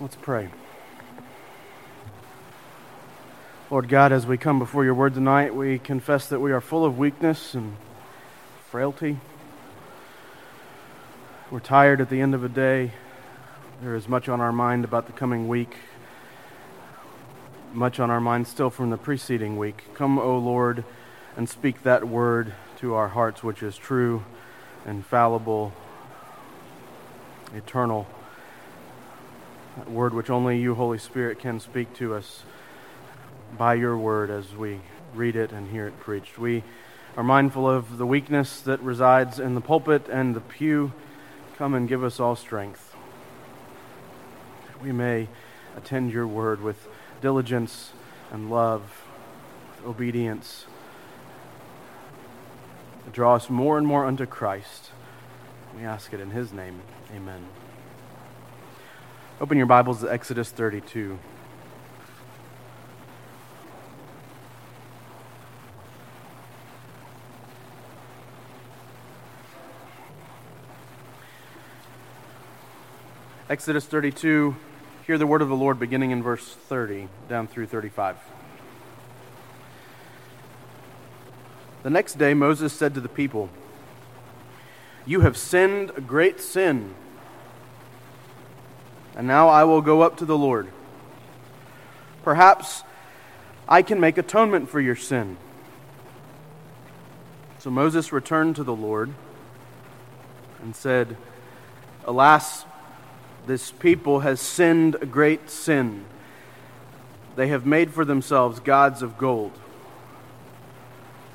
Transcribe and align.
Let's 0.00 0.16
pray. 0.16 0.48
Lord 3.70 3.90
God, 3.90 4.12
as 4.12 4.24
we 4.24 4.38
come 4.38 4.58
before 4.58 4.82
your 4.82 4.94
word 4.94 5.12
tonight, 5.12 5.54
we 5.54 5.78
confess 5.78 6.26
that 6.30 6.40
we 6.40 6.52
are 6.52 6.60
full 6.62 6.86
of 6.86 6.96
weakness 6.96 7.52
and 7.52 7.76
frailty. 8.70 9.18
We're 11.50 11.60
tired 11.60 12.00
at 12.00 12.08
the 12.08 12.22
end 12.22 12.34
of 12.34 12.42
a 12.44 12.48
day. 12.48 12.92
There 13.82 13.94
is 13.94 14.08
much 14.08 14.30
on 14.30 14.40
our 14.40 14.52
mind 14.52 14.84
about 14.84 15.04
the 15.04 15.12
coming 15.12 15.48
week, 15.48 15.76
much 17.74 18.00
on 18.00 18.10
our 18.10 18.22
mind 18.22 18.46
still 18.46 18.70
from 18.70 18.88
the 18.88 18.96
preceding 18.96 19.58
week. 19.58 19.84
Come, 19.92 20.18
O 20.18 20.38
Lord, 20.38 20.82
and 21.36 21.46
speak 21.46 21.82
that 21.82 22.08
word 22.08 22.54
to 22.78 22.94
our 22.94 23.08
hearts, 23.08 23.44
which 23.44 23.62
is 23.62 23.76
true, 23.76 24.24
infallible, 24.86 25.74
eternal 27.54 28.06
word 29.88 30.14
which 30.14 30.30
only 30.30 30.58
you, 30.60 30.74
Holy 30.74 30.98
Spirit, 30.98 31.38
can 31.38 31.60
speak 31.60 31.92
to 31.94 32.14
us 32.14 32.42
by 33.56 33.74
your 33.74 33.96
word 33.96 34.30
as 34.30 34.54
we 34.54 34.80
read 35.14 35.36
it 35.36 35.52
and 35.52 35.70
hear 35.70 35.86
it 35.86 35.98
preached. 36.00 36.38
We 36.38 36.62
are 37.16 37.22
mindful 37.22 37.68
of 37.68 37.98
the 37.98 38.06
weakness 38.06 38.60
that 38.60 38.80
resides 38.80 39.38
in 39.38 39.54
the 39.54 39.60
pulpit 39.60 40.08
and 40.08 40.34
the 40.34 40.40
pew. 40.40 40.92
Come 41.56 41.74
and 41.74 41.88
give 41.88 42.04
us 42.04 42.20
all 42.20 42.36
strength. 42.36 42.94
That 44.66 44.82
we 44.82 44.92
may 44.92 45.28
attend 45.76 46.12
your 46.12 46.26
word 46.26 46.62
with 46.62 46.88
diligence 47.20 47.92
and 48.32 48.50
love, 48.50 49.02
with 49.76 49.86
obedience. 49.86 50.66
Draw 53.12 53.34
us 53.34 53.50
more 53.50 53.76
and 53.76 53.86
more 53.86 54.06
unto 54.06 54.24
Christ. 54.24 54.90
We 55.76 55.84
ask 55.84 56.12
it 56.12 56.20
in 56.20 56.30
his 56.30 56.52
name. 56.52 56.80
Amen. 57.14 57.44
Open 59.42 59.56
your 59.56 59.66
Bibles 59.66 60.02
to 60.02 60.12
Exodus 60.12 60.50
32. 60.50 61.18
Exodus 73.48 73.86
32, 73.86 74.54
hear 75.06 75.16
the 75.16 75.26
word 75.26 75.40
of 75.40 75.48
the 75.48 75.56
Lord 75.56 75.80
beginning 75.80 76.10
in 76.10 76.22
verse 76.22 76.52
30 76.52 77.08
down 77.26 77.46
through 77.46 77.64
35. 77.64 78.18
The 81.82 81.88
next 81.88 82.18
day 82.18 82.34
Moses 82.34 82.74
said 82.74 82.92
to 82.92 83.00
the 83.00 83.08
people, 83.08 83.48
You 85.06 85.20
have 85.20 85.38
sinned 85.38 85.92
a 85.96 86.02
great 86.02 86.42
sin 86.42 86.94
and 89.16 89.26
now 89.26 89.48
I 89.48 89.64
will 89.64 89.80
go 89.80 90.02
up 90.02 90.16
to 90.18 90.24
the 90.24 90.38
Lord. 90.38 90.68
Perhaps 92.22 92.84
I 93.68 93.82
can 93.82 94.00
make 94.00 94.18
atonement 94.18 94.68
for 94.68 94.80
your 94.80 94.96
sin. 94.96 95.36
So 97.58 97.70
Moses 97.70 98.12
returned 98.12 98.56
to 98.56 98.64
the 98.64 98.74
Lord 98.74 99.10
and 100.62 100.74
said, 100.74 101.16
Alas, 102.04 102.64
this 103.46 103.70
people 103.70 104.20
has 104.20 104.40
sinned 104.40 104.96
a 105.00 105.06
great 105.06 105.50
sin. 105.50 106.04
They 107.36 107.48
have 107.48 107.64
made 107.64 107.92
for 107.92 108.04
themselves 108.04 108.60
gods 108.60 109.02
of 109.02 109.18
gold. 109.18 109.52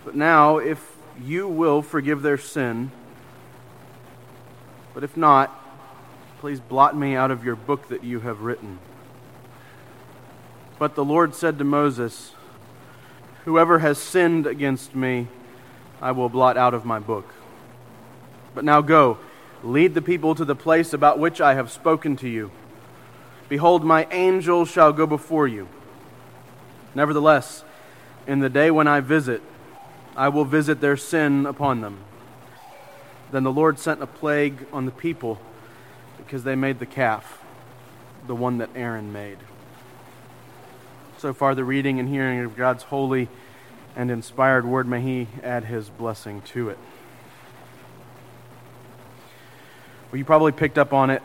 But 0.03 0.15
now, 0.15 0.57
if 0.57 0.95
you 1.21 1.47
will 1.47 1.81
forgive 1.81 2.21
their 2.21 2.37
sin, 2.37 2.91
but 4.93 5.03
if 5.03 5.17
not, 5.17 5.64
Please 6.39 6.59
blot 6.59 6.97
me 6.97 7.15
out 7.15 7.31
of 7.31 7.45
your 7.45 7.55
book 7.55 7.87
that 7.87 8.03
you 8.03 8.19
have 8.19 8.41
written. 8.41 8.79
But 10.77 10.95
the 10.95 11.05
Lord 11.05 11.33
said 11.33 11.57
to 11.57 11.63
Moses, 11.63 12.33
Whoever 13.45 13.79
has 13.79 13.97
sinned 13.97 14.45
against 14.45 14.95
me, 14.95 15.27
I 16.01 16.11
will 16.11 16.27
blot 16.27 16.57
out 16.57 16.73
of 16.73 16.83
my 16.83 16.99
book. 16.99 17.33
But 18.53 18.65
now 18.65 18.81
go, 18.81 19.17
lead 19.63 19.93
the 19.93 20.01
people 20.01 20.35
to 20.35 20.43
the 20.43 20.55
place 20.55 20.91
about 20.91 21.19
which 21.19 21.39
I 21.39 21.53
have 21.53 21.71
spoken 21.71 22.17
to 22.17 22.27
you. 22.27 22.51
Behold, 23.47 23.85
my 23.85 24.05
angel 24.11 24.65
shall 24.65 24.91
go 24.91 25.07
before 25.07 25.47
you. 25.47 25.69
Nevertheless, 26.93 27.63
in 28.27 28.39
the 28.39 28.49
day 28.49 28.71
when 28.71 28.87
I 28.87 28.99
visit, 28.99 29.41
I 30.17 30.29
will 30.29 30.45
visit 30.45 30.81
their 30.81 30.97
sin 30.97 31.45
upon 31.45 31.79
them. 31.81 31.99
Then 33.31 33.43
the 33.43 33.53
Lord 33.53 33.79
sent 33.79 34.03
a 34.03 34.07
plague 34.07 34.65
on 34.73 34.85
the 34.85 34.91
people 34.91 35.39
because 36.25 36.43
they 36.43 36.55
made 36.55 36.79
the 36.79 36.85
calf, 36.85 37.39
the 38.27 38.35
one 38.35 38.57
that 38.57 38.69
Aaron 38.75 39.13
made. 39.13 39.37
So 41.19 41.33
far, 41.33 41.55
the 41.55 41.63
reading 41.63 41.99
and 41.99 42.09
hearing 42.09 42.39
of 42.39 42.55
God's 42.55 42.83
holy 42.83 43.29
and 43.95 44.09
inspired 44.11 44.65
word, 44.65 44.87
may 44.87 45.01
He 45.01 45.27
add 45.43 45.65
His 45.65 45.89
blessing 45.89 46.41
to 46.41 46.69
it. 46.69 46.79
Well, 50.11 50.17
you 50.17 50.25
probably 50.25 50.51
picked 50.51 50.77
up 50.77 50.93
on 50.93 51.09
it 51.09 51.21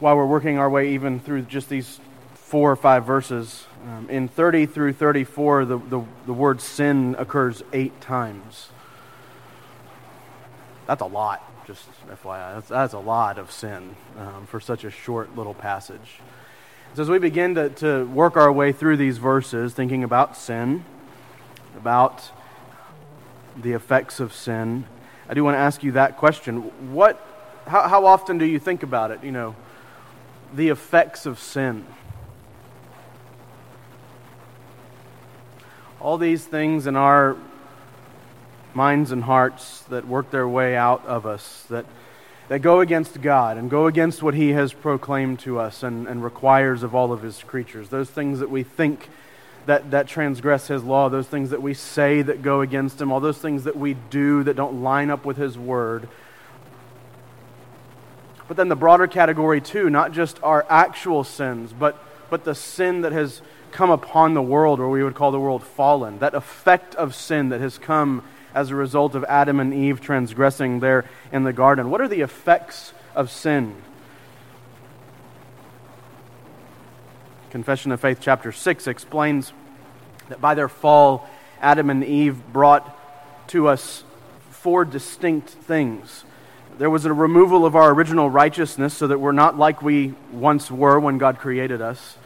while 0.00 0.16
we're 0.16 0.26
working 0.26 0.58
our 0.58 0.68
way 0.68 0.94
even 0.94 1.20
through 1.20 1.42
just 1.42 1.68
these 1.68 2.00
four 2.34 2.70
or 2.70 2.76
five 2.76 3.04
verses. 3.04 3.66
Um, 3.84 4.08
in 4.10 4.28
30 4.28 4.66
through 4.66 4.92
34, 4.94 5.64
the, 5.64 5.78
the, 5.78 6.04
the 6.26 6.32
word 6.32 6.60
sin 6.60 7.14
occurs 7.18 7.62
eight 7.72 8.00
times. 8.00 8.68
That's 10.86 11.02
a 11.02 11.06
lot 11.06 11.47
just 11.68 11.86
FYI. 12.06 12.54
That's, 12.54 12.68
that's 12.68 12.94
a 12.94 12.98
lot 12.98 13.38
of 13.38 13.52
sin 13.52 13.94
um, 14.16 14.46
for 14.46 14.58
such 14.58 14.84
a 14.84 14.90
short 14.90 15.36
little 15.36 15.52
passage. 15.52 16.20
So, 16.94 17.02
as 17.02 17.10
we 17.10 17.18
begin 17.18 17.54
to, 17.56 17.68
to 17.68 18.06
work 18.06 18.38
our 18.38 18.50
way 18.50 18.72
through 18.72 18.96
these 18.96 19.18
verses, 19.18 19.74
thinking 19.74 20.02
about 20.02 20.34
sin, 20.34 20.86
about 21.76 22.30
the 23.54 23.72
effects 23.72 24.18
of 24.18 24.32
sin, 24.32 24.86
I 25.28 25.34
do 25.34 25.44
want 25.44 25.56
to 25.56 25.58
ask 25.58 25.84
you 25.84 25.92
that 25.92 26.16
question. 26.16 26.62
What, 26.94 27.22
how, 27.66 27.86
how 27.86 28.06
often 28.06 28.38
do 28.38 28.46
you 28.46 28.58
think 28.58 28.82
about 28.82 29.10
it? 29.10 29.22
You 29.22 29.32
know, 29.32 29.54
the 30.54 30.70
effects 30.70 31.26
of 31.26 31.38
sin. 31.38 31.84
All 36.00 36.16
these 36.16 36.46
things 36.46 36.86
in 36.86 36.96
our 36.96 37.36
minds 38.78 39.10
and 39.10 39.24
hearts 39.24 39.80
that 39.90 40.06
work 40.06 40.30
their 40.30 40.46
way 40.46 40.76
out 40.76 41.04
of 41.04 41.26
us, 41.26 41.64
that, 41.68 41.84
that 42.46 42.60
go 42.60 42.78
against 42.78 43.20
God 43.20 43.58
and 43.58 43.68
go 43.68 43.88
against 43.88 44.22
what 44.22 44.34
He 44.34 44.50
has 44.50 44.72
proclaimed 44.72 45.40
to 45.40 45.58
us 45.58 45.82
and, 45.82 46.06
and 46.06 46.22
requires 46.22 46.84
of 46.84 46.94
all 46.94 47.12
of 47.12 47.20
His 47.20 47.42
creatures. 47.42 47.88
Those 47.88 48.08
things 48.08 48.38
that 48.38 48.50
we 48.50 48.62
think 48.62 49.08
that, 49.66 49.90
that 49.90 50.06
transgress 50.06 50.68
His 50.68 50.84
law, 50.84 51.08
those 51.08 51.26
things 51.26 51.50
that 51.50 51.60
we 51.60 51.74
say 51.74 52.22
that 52.22 52.40
go 52.40 52.60
against 52.60 53.00
Him, 53.00 53.10
all 53.10 53.18
those 53.18 53.38
things 53.38 53.64
that 53.64 53.76
we 53.76 53.94
do 53.94 54.44
that 54.44 54.54
don't 54.54 54.80
line 54.80 55.10
up 55.10 55.24
with 55.24 55.38
His 55.38 55.58
word. 55.58 56.08
But 58.46 58.56
then 58.56 58.68
the 58.68 58.76
broader 58.76 59.08
category, 59.08 59.60
too, 59.60 59.90
not 59.90 60.12
just 60.12 60.40
our 60.44 60.64
actual 60.70 61.24
sins, 61.24 61.74
but, 61.76 61.98
but 62.30 62.44
the 62.44 62.54
sin 62.54 63.00
that 63.00 63.10
has 63.10 63.42
come 63.72 63.90
upon 63.90 64.34
the 64.34 64.40
world, 64.40 64.78
or 64.78 64.88
we 64.88 65.02
would 65.02 65.16
call 65.16 65.32
the 65.32 65.40
world 65.40 65.64
fallen, 65.64 66.20
that 66.20 66.34
effect 66.34 66.94
of 66.94 67.12
sin 67.12 67.48
that 67.48 67.60
has 67.60 67.76
come 67.76 68.22
as 68.58 68.70
a 68.70 68.74
result 68.74 69.14
of 69.14 69.24
Adam 69.28 69.60
and 69.60 69.72
Eve 69.72 70.00
transgressing 70.00 70.80
there 70.80 71.04
in 71.30 71.44
the 71.44 71.52
garden? 71.52 71.90
What 71.90 72.00
are 72.00 72.08
the 72.08 72.22
effects 72.22 72.92
of 73.14 73.30
sin? 73.30 73.76
Confession 77.50 77.92
of 77.92 78.00
Faith, 78.00 78.18
chapter 78.20 78.50
6, 78.50 78.88
explains 78.88 79.52
that 80.28 80.40
by 80.40 80.54
their 80.54 80.68
fall, 80.68 81.28
Adam 81.60 81.88
and 81.88 82.04
Eve 82.04 82.52
brought 82.52 82.98
to 83.48 83.68
us 83.68 84.02
four 84.50 84.84
distinct 84.84 85.50
things. 85.50 86.24
There 86.78 86.90
was 86.90 87.04
a 87.04 87.12
removal 87.12 87.64
of 87.64 87.76
our 87.76 87.92
original 87.92 88.28
righteousness 88.28 88.92
so 88.92 89.06
that 89.06 89.20
we're 89.20 89.30
not 89.30 89.56
like 89.56 89.82
we 89.82 90.14
once 90.32 90.68
were 90.68 90.98
when 90.98 91.18
God 91.18 91.38
created 91.38 91.80
us. 91.80 92.18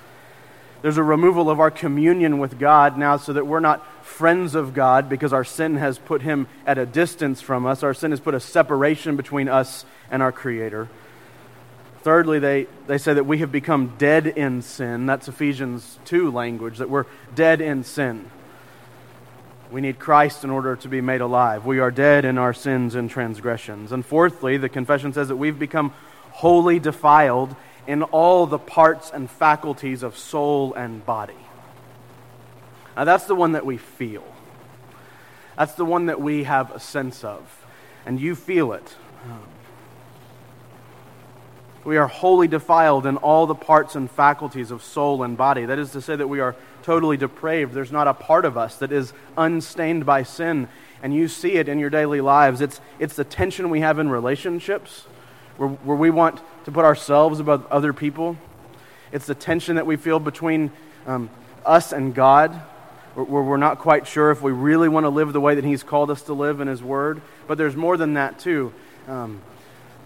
There's 0.83 0.99
a 0.99 1.03
removal 1.03 1.49
of 1.49 1.61
our 1.61 1.71
communion 1.71 2.39
with 2.39 2.59
God 2.59 2.99
now 2.99 3.17
so 3.17 3.33
that 3.33 3.47
we're 3.47 3.61
not 3.61 3.87
friends 4.05 4.57
of 4.57 4.75
God 4.75 5.09
because 5.09 5.33
our 5.33 5.45
sin 5.45 5.77
has 5.77 5.97
put 5.97 6.23
him 6.23 6.49
at 6.67 6.77
a 6.77 6.85
distance 6.85 7.41
from 7.41 7.65
us. 7.67 7.85
Our 7.85 7.95
sin 7.95 8.11
has 8.11 8.19
put 8.19 8.35
a 8.35 8.41
separation 8.41 9.17
between 9.17 9.49
us 9.49 9.85
and 10.11 10.23
our 10.23 10.33
Creator. 10.33 10.89
Thirdly, 12.03 12.41
they, 12.41 12.67
they 12.89 12.99
say 12.99 13.15
that 13.15 13.27
we 13.27 13.39
have 13.39 13.53
become 13.53 13.95
dead 13.97 14.27
in 14.27 14.61
sin. 14.61 15.07
That's 15.07 15.29
Ephesians 15.29 16.01
2 16.07 16.33
language, 16.33 16.79
that 16.79 16.91
we're 16.91 17.07
dead 17.33 17.61
in 17.61 17.85
sin. 17.85 18.29
We 19.71 19.81
need 19.81 20.01
Christ 20.01 20.43
in 20.43 20.51
order 20.51 20.75
to 20.75 20.89
be 20.89 21.01
made 21.01 21.21
alive. 21.21 21.65
We 21.65 21.79
are 21.79 21.93
dead 21.93 22.25
in 22.25 22.39
our 22.39 22.53
sins 22.53 22.97
and 22.97 23.09
transgressions. 23.09 23.93
And 23.93 24.05
fourthly, 24.05 24.57
the 24.57 24.69
confession 24.69 25.13
says 25.13 25.29
that 25.29 25.37
we've 25.37 25.59
become 25.59 25.95
wholly 26.33 26.81
defiled 26.81 27.55
in 27.87 28.03
all 28.03 28.47
the 28.47 28.59
parts 28.59 29.11
and 29.13 29.31
faculties 29.31 30.03
of 30.03 30.17
soul 30.17 30.75
and 30.75 31.05
body. 31.05 31.35
Now, 32.97 33.05
that's 33.05 33.25
the 33.25 33.35
one 33.35 33.53
that 33.53 33.67
we 33.67 33.77
feel. 33.77 34.25
That's 35.57 35.75
the 35.75 35.85
one 35.85 36.07
that 36.07 36.21
we 36.21 36.45
have 36.45 36.71
a 36.71 36.81
sense 36.81 37.25
of. 37.25 37.67
And 38.07 38.21
you 38.21 38.35
feel 38.35 38.73
it. 38.73 38.95
Um, 39.25 39.43
we 41.85 41.97
are 41.97 42.07
wholly 42.07 42.49
defiled 42.49 43.07
in 43.07 43.17
all 43.17 43.47
the 43.47 43.55
parts 43.55 43.97
and 43.97 44.11
faculties 44.11 44.71
of 44.71 44.83
soul 44.83 45.23
and 45.23 45.37
body. 45.37 45.65
That 45.65 45.79
is 45.79 45.91
to 45.93 46.01
say, 46.01 46.15
that 46.15 46.29
we 46.29 46.41
are 46.41 46.55
totally 46.83 47.17
depraved. 47.17 47.75
There's 47.75 47.93
not 47.93 48.07
a 48.07 48.15
part 48.15 48.45
of 48.45 48.57
us 48.57 48.77
that 48.77 48.93
is 48.93 49.13
unstained 49.37 50.07
by 50.07 50.23
sin. 50.23 50.69
And 51.03 51.15
you 51.15 51.27
see 51.27 51.55
it 51.55 51.69
in 51.69 51.79
your 51.79 51.91
daily 51.91 52.21
lives. 52.21 52.61
It's, 52.61 52.81
it's 53.01 53.17
the 53.17 53.25
tension 53.25 53.71
we 53.71 53.81
have 53.81 53.99
in 53.99 54.09
relationships 54.09 55.07
where, 55.63 55.71
where 55.71 55.97
we 55.97 56.11
want 56.11 56.41
to 56.65 56.73
put 56.73 56.85
ourselves 56.85 57.39
above 57.39 57.65
other 57.71 57.93
people. 57.93 58.37
It's 59.13 59.27
the 59.27 59.35
tension 59.35 59.77
that 59.77 59.87
we 59.87 59.95
feel 59.97 60.19
between 60.19 60.73
um, 61.07 61.31
us 61.65 61.93
and 61.93 62.13
God, 62.13 62.51
where 63.15 63.43
we're 63.43 63.57
not 63.59 63.79
quite 63.79 64.09
sure 64.09 64.33
if 64.33 64.43
we 64.43 64.51
really 64.51 64.89
want 64.89 65.05
to 65.05 65.09
live 65.09 65.33
the 65.33 65.41
way 65.41 65.55
that 65.55 65.65
He's 65.65 65.85
called 65.85 66.11
us 66.11 66.23
to 66.23 66.33
live 66.33 66.61
in 66.61 66.67
His 66.67 66.83
Word. 66.83 67.23
But 67.47 67.59
there's 67.59 67.77
more 67.77 67.97
than 67.97 68.15
that, 68.15 68.41
too. 68.41 68.73
Um, 69.07 69.41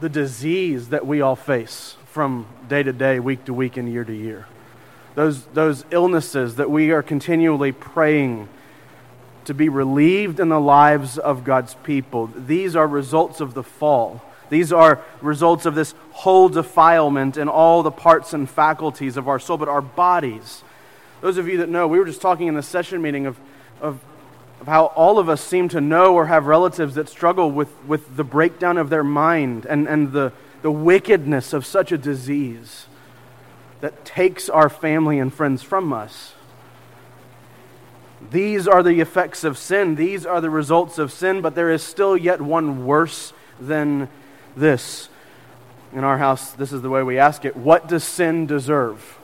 the 0.01 0.11
disease 0.11 0.91
that 0.91 1.07
we 1.07 1.23
all 1.23 1.37
face 1.37 1.97
from 2.09 2.47
day 2.69 2.83
to 2.83 2.93
day, 2.93 3.19
week 3.19 3.47
to 3.47 3.55
week, 3.55 3.79
and 3.79 3.91
year 3.91 4.05
to 4.05 4.15
year. 4.15 4.47
Those, 5.15 5.43
those 5.47 5.87
illnesses 5.91 6.57
that 6.57 6.71
we 6.71 6.91
are 6.91 7.03
continually 7.03 7.73
praying 7.73 8.51
to 9.47 9.55
be 9.55 9.71
relieved 9.71 10.39
in 10.39 10.51
the 10.51 10.61
lives 10.61 11.17
of 11.17 11.45
God's 11.45 11.75
people. 11.77 12.27
These 12.27 12.77
are 12.77 12.87
results 12.87 13.41
of 13.41 13.55
the 13.55 13.63
fall. 13.63 14.21
These 14.49 14.73
are 14.73 15.03
results 15.21 15.67
of 15.67 15.75
this 15.75 15.95
whole 16.13 16.49
defilement 16.49 17.37
in 17.37 17.49
all 17.49 17.83
the 17.83 17.91
parts 17.91 18.33
and 18.33 18.49
faculties 18.49 19.17
of 19.17 19.29
our 19.29 19.39
soul, 19.39 19.57
but 19.57 19.69
our 19.69 19.83
bodies. 19.83 20.63
Those 21.21 21.39
of 21.39 21.49
you 21.49 21.59
that 21.59 21.69
know, 21.69 21.89
we 21.89 21.99
were 21.99 22.05
just 22.05 22.21
talking 22.21 22.47
in 22.47 22.55
the 22.55 22.63
session 22.63 23.03
meeting 23.03 23.27
of, 23.27 23.39
of, 23.81 24.01
of 24.61 24.67
how 24.67 24.87
all 24.87 25.19
of 25.19 25.29
us 25.29 25.43
seem 25.43 25.69
to 25.71 25.81
know 25.81 26.15
or 26.15 26.27
have 26.27 26.47
relatives 26.47 26.95
that 26.95 27.09
struggle 27.09 27.51
with, 27.51 27.71
with 27.87 28.17
the 28.17 28.25
breakdown 28.25 28.79
of 28.79 28.91
their 28.91 29.05
mind 29.05 29.67
and, 29.67 29.89
and 29.89 30.13
the, 30.13 30.33
the 30.63 30.71
wickedness 30.71 31.53
of 31.53 31.67
such 31.67 31.91
a 31.93 31.99
disease 31.99 32.87
that 33.81 34.05
takes 34.05 34.49
our 34.49 34.69
family 34.69 35.19
and 35.19 35.33
friends 35.33 35.63
from 35.63 35.93
us. 35.93 36.35
These 38.31 38.67
are 38.67 38.83
the 38.83 39.01
effects 39.01 39.45
of 39.45 39.59
sin. 39.59 39.95
These 39.95 40.27
are 40.27 40.41
the 40.41 40.51
results 40.51 40.99
of 40.99 41.13
sin, 41.13 41.43
but 41.43 41.55
there 41.55 41.71
is 41.71 41.83
still 41.83 42.17
yet 42.17 42.41
one 42.41 42.87
worse 42.87 43.33
than 43.61 44.09
this. 44.57 45.09
In 45.93 46.05
our 46.05 46.19
house, 46.19 46.51
this 46.53 46.73
is 46.73 46.83
the 46.83 46.91
way 46.91 47.03
we 47.03 47.19
ask 47.19 47.45
it 47.45 47.57
What 47.57 47.89
does 47.89 48.05
sin 48.05 48.47
deserve? 48.47 49.19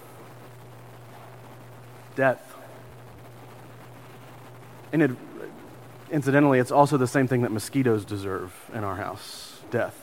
Death. 2.15 2.41
And 4.93 5.03
it, 5.03 5.11
incidentally, 6.11 6.59
it's 6.59 6.71
also 6.71 6.99
the 6.99 7.07
same 7.07 7.27
thing 7.27 7.43
that 7.43 7.51
mosquitoes 7.51 8.05
deserve 8.05 8.55
in 8.75 8.85
our 8.85 8.97
house 8.97 9.61
death. 9.71 9.99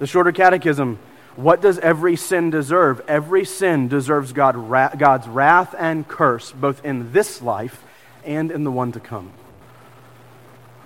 The 0.00 0.06
shorter 0.06 0.32
catechism 0.32 0.98
what 1.38 1.60
does 1.60 1.78
every 1.78 2.16
sin 2.16 2.50
deserve? 2.50 3.00
Every 3.06 3.44
sin 3.44 3.86
deserves 3.86 4.32
God, 4.32 4.56
God's 4.98 5.28
wrath 5.28 5.72
and 5.78 6.06
curse, 6.06 6.50
both 6.50 6.84
in 6.84 7.12
this 7.12 7.40
life 7.40 7.84
and 8.24 8.50
in 8.50 8.64
the 8.64 8.72
one 8.72 8.90
to 8.90 8.98
come. 8.98 9.30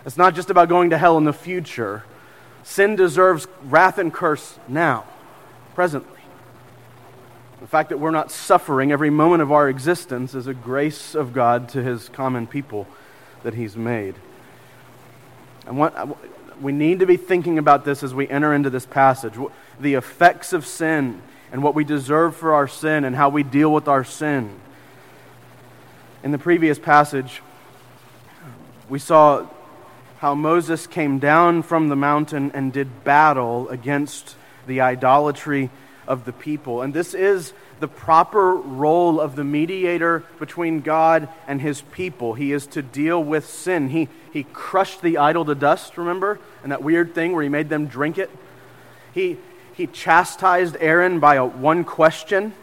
It's 0.04 0.18
not 0.18 0.34
just 0.34 0.50
about 0.50 0.68
going 0.68 0.90
to 0.90 0.98
hell 0.98 1.16
in 1.16 1.24
the 1.24 1.32
future. 1.32 2.04
Sin 2.62 2.96
deserves 2.96 3.46
wrath 3.64 3.98
and 3.98 4.12
curse 4.12 4.58
now, 4.68 5.04
presently. 5.74 6.20
The 7.60 7.66
fact 7.66 7.90
that 7.90 7.98
we're 7.98 8.10
not 8.10 8.30
suffering 8.30 8.90
every 8.90 9.10
moment 9.10 9.42
of 9.42 9.52
our 9.52 9.68
existence 9.68 10.34
is 10.34 10.46
a 10.46 10.54
grace 10.54 11.14
of 11.14 11.32
God 11.32 11.68
to 11.70 11.82
his 11.82 12.08
common 12.08 12.46
people 12.46 12.86
that 13.42 13.54
he's 13.54 13.76
made. 13.76 14.14
And 15.66 15.78
what, 15.78 15.96
uh, 15.96 16.06
we 16.60 16.72
need 16.72 16.98
to 17.00 17.06
be 17.06 17.16
thinking 17.16 17.58
about 17.58 17.84
this 17.84 18.02
as 18.02 18.14
we 18.14 18.28
enter 18.28 18.52
into 18.52 18.70
this 18.70 18.86
passage 18.86 19.34
the 19.80 19.94
effects 19.94 20.52
of 20.52 20.66
sin 20.66 21.22
and 21.50 21.62
what 21.62 21.74
we 21.74 21.84
deserve 21.84 22.34
for 22.36 22.54
our 22.54 22.66
sin 22.66 23.04
and 23.04 23.14
how 23.14 23.28
we 23.28 23.42
deal 23.42 23.72
with 23.72 23.88
our 23.88 24.04
sin. 24.04 24.58
In 26.22 26.30
the 26.30 26.38
previous 26.38 26.78
passage, 26.78 27.42
we 28.88 28.98
saw 28.98 29.46
how 30.22 30.36
Moses 30.36 30.86
came 30.86 31.18
down 31.18 31.64
from 31.64 31.88
the 31.88 31.96
mountain 31.96 32.52
and 32.54 32.72
did 32.72 33.02
battle 33.02 33.68
against 33.70 34.36
the 34.68 34.80
idolatry 34.80 35.68
of 36.06 36.24
the 36.24 36.32
people. 36.32 36.80
And 36.80 36.94
this 36.94 37.12
is 37.12 37.52
the 37.80 37.88
proper 37.88 38.54
role 38.54 39.20
of 39.20 39.34
the 39.34 39.42
mediator 39.42 40.22
between 40.38 40.80
God 40.80 41.28
and 41.48 41.60
his 41.60 41.80
people. 41.80 42.34
He 42.34 42.52
is 42.52 42.68
to 42.68 42.82
deal 42.82 43.20
with 43.20 43.48
sin. 43.48 43.88
He, 43.88 44.08
he 44.32 44.44
crushed 44.44 45.02
the 45.02 45.18
idol 45.18 45.44
to 45.46 45.56
dust, 45.56 45.98
remember? 45.98 46.38
And 46.62 46.70
that 46.70 46.84
weird 46.84 47.16
thing 47.16 47.32
where 47.32 47.42
he 47.42 47.48
made 47.48 47.68
them 47.68 47.88
drink 47.88 48.16
it. 48.16 48.30
He, 49.12 49.38
he 49.74 49.88
chastised 49.88 50.76
Aaron 50.78 51.18
by 51.18 51.34
a, 51.34 51.44
one 51.44 51.82
question. 51.82 52.54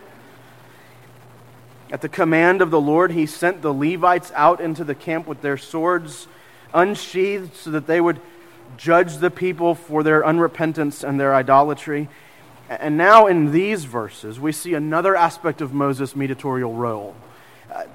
At 1.91 1.99
the 1.99 2.07
command 2.07 2.61
of 2.61 2.71
the 2.71 2.79
Lord, 2.79 3.11
he 3.11 3.25
sent 3.25 3.61
the 3.61 3.73
Levites 3.73 4.31
out 4.33 4.61
into 4.61 4.85
the 4.85 4.95
camp 4.95 5.27
with 5.27 5.41
their 5.41 5.57
swords 5.57 6.25
unsheathed 6.73 7.55
so 7.55 7.71
that 7.71 7.87
they 7.87 8.01
would 8.01 8.19
judge 8.77 9.17
the 9.17 9.31
people 9.31 9.75
for 9.75 10.03
their 10.03 10.21
unrepentance 10.21 11.07
and 11.07 11.19
their 11.19 11.33
idolatry. 11.33 12.07
And 12.69 12.97
now 12.97 13.25
in 13.27 13.51
these 13.51 13.85
verses, 13.85 14.39
we 14.39 14.51
see 14.51 14.73
another 14.73 15.15
aspect 15.15 15.61
of 15.61 15.73
Moses' 15.73 16.15
mediatorial 16.15 16.73
role. 16.73 17.15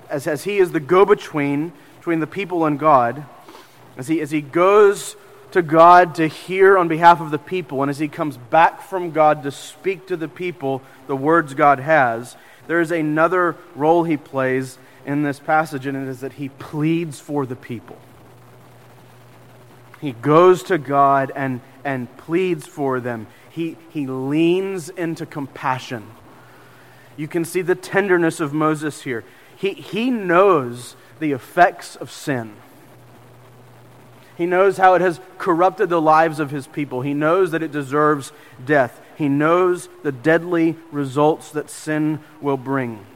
As, 0.09 0.27
as 0.27 0.45
he 0.45 0.59
is 0.59 0.73
the 0.73 0.81
go 0.81 1.05
between 1.05 1.73
between 2.05 2.21
the 2.21 2.27
people 2.27 2.67
and 2.67 2.79
God, 2.79 3.25
as 3.97 4.09
he, 4.09 4.21
as 4.21 4.31
he 4.31 4.43
goes 4.43 5.17
to 5.53 5.63
God 5.63 6.17
to 6.17 6.27
hear 6.27 6.77
on 6.77 6.87
behalf 6.87 7.19
of 7.19 7.31
the 7.31 7.39
people, 7.39 7.81
and 7.81 7.89
as 7.89 7.99
he 7.99 8.09
comes 8.09 8.37
back 8.37 8.83
from 8.83 9.11
God 9.11 9.43
to 9.45 9.51
speak 9.51 10.07
to 10.09 10.17
the 10.19 10.29
people 10.29 10.83
the 11.07 11.17
words 11.17 11.55
God 11.55 11.79
has, 11.79 12.37
there 12.67 12.83
is 12.83 12.91
another 12.91 13.57
role 13.75 14.05
he 14.05 14.19
plays 14.19 14.77
in 15.07 15.23
this 15.23 15.41
passage, 15.41 15.87
and 15.87 15.97
it 15.97 16.07
is 16.07 16.21
that 16.21 16.35
he 16.35 16.51
pleads 16.51 17.21
for 17.21 17.47
the 17.47 17.57
people. 17.57 17.97
He 20.05 20.13
goes 20.13 20.63
to 20.65 20.77
God 20.77 21.33
and, 21.35 21.63
and 21.83 22.15
pleads 22.19 22.67
for 22.67 23.01
them. 23.01 23.27
He, 23.49 23.79
he 23.89 24.07
leans 24.07 24.91
into 24.91 25.25
compassion. 25.25 26.11
You 27.17 27.27
can 27.27 27.47
see 27.47 27.63
the 27.63 27.75
tenderness 27.75 28.39
of 28.39 28.53
Moses 28.53 29.01
here. 29.01 29.25
He, 29.57 29.71
he 29.73 30.11
knows 30.11 30.95
the 31.21 31.33
effects 31.33 31.97
of 31.97 32.11
sin. 32.11 32.53
He 34.37 34.45
knows 34.45 34.77
how 34.77 34.93
it 34.93 35.01
has 35.01 35.21
corrupted 35.39 35.89
the 35.89 36.03
lives 36.03 36.39
of 36.39 36.51
his 36.51 36.67
people. 36.67 37.01
He 37.01 37.15
knows 37.15 37.53
that 37.53 37.63
it 37.63 37.73
deserves 37.73 38.31
death. 38.63 39.01
He 39.17 39.31
knows 39.31 39.89
the 40.03 40.13
deadly 40.13 40.77
results 40.93 41.51
that 41.53 41.71
sin 41.71 42.21
will 42.43 42.59
bring. 42.59 43.07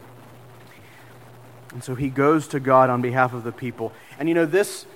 And 1.75 1.85
so 1.85 1.95
he 1.95 2.09
goes 2.09 2.49
to 2.49 2.61
God 2.61 2.88
on 2.88 3.02
behalf 3.02 3.35
of 3.35 3.45
the 3.45 3.52
people. 3.52 3.92
And 4.18 4.26
you 4.26 4.35
know, 4.35 4.47
this, 4.47 4.87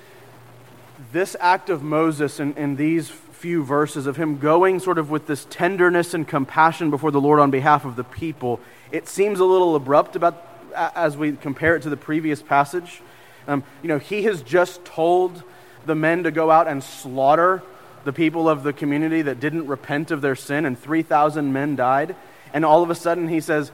this 1.12 1.36
act 1.40 1.70
of 1.70 1.82
Moses 1.82 2.40
in, 2.40 2.54
in 2.54 2.76
these 2.76 3.08
few 3.10 3.64
verses, 3.64 4.06
of 4.06 4.16
him 4.16 4.38
going 4.38 4.80
sort 4.80 4.98
of 4.98 5.10
with 5.10 5.26
this 5.26 5.46
tenderness 5.50 6.14
and 6.14 6.26
compassion 6.26 6.90
before 6.90 7.10
the 7.10 7.20
Lord 7.20 7.40
on 7.40 7.50
behalf 7.50 7.84
of 7.84 7.96
the 7.96 8.04
people, 8.04 8.60
it 8.90 9.08
seems 9.08 9.40
a 9.40 9.44
little 9.44 9.74
abrupt 9.74 10.16
about, 10.16 10.46
as 10.74 11.16
we 11.16 11.32
compare 11.32 11.76
it 11.76 11.82
to 11.82 11.90
the 11.90 11.96
previous 11.96 12.40
passage. 12.40 13.02
Um, 13.48 13.64
you 13.82 13.88
know, 13.88 13.98
he 13.98 14.22
has 14.22 14.42
just 14.42 14.84
told 14.84 15.42
the 15.86 15.94
men 15.94 16.22
to 16.22 16.30
go 16.30 16.50
out 16.50 16.68
and 16.68 16.82
slaughter 16.82 17.62
the 18.04 18.12
people 18.12 18.48
of 18.48 18.62
the 18.62 18.72
community 18.72 19.22
that 19.22 19.40
didn't 19.40 19.66
repent 19.66 20.10
of 20.10 20.20
their 20.20 20.36
sin, 20.36 20.64
and 20.64 20.78
3,000 20.78 21.52
men 21.52 21.76
died. 21.76 22.16
And 22.52 22.64
all 22.64 22.82
of 22.82 22.90
a 22.90 22.94
sudden, 22.94 23.28
he 23.28 23.40
says, 23.40 23.70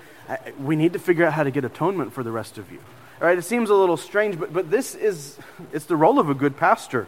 We 0.58 0.76
need 0.76 0.92
to 0.94 0.98
figure 0.98 1.26
out 1.26 1.32
how 1.34 1.42
to 1.42 1.50
get 1.50 1.64
atonement 1.64 2.12
for 2.12 2.22
the 2.22 2.32
rest 2.32 2.58
of 2.58 2.70
you. 2.72 2.78
All 3.20 3.26
right, 3.26 3.36
it 3.36 3.42
seems 3.42 3.68
a 3.68 3.74
little 3.74 3.96
strange, 3.96 4.38
but, 4.38 4.52
but 4.52 4.70
this 4.70 4.94
is 4.94 5.38
it's 5.72 5.86
the 5.86 5.96
role 5.96 6.18
of 6.18 6.30
a 6.30 6.34
good 6.34 6.56
pastor. 6.56 7.06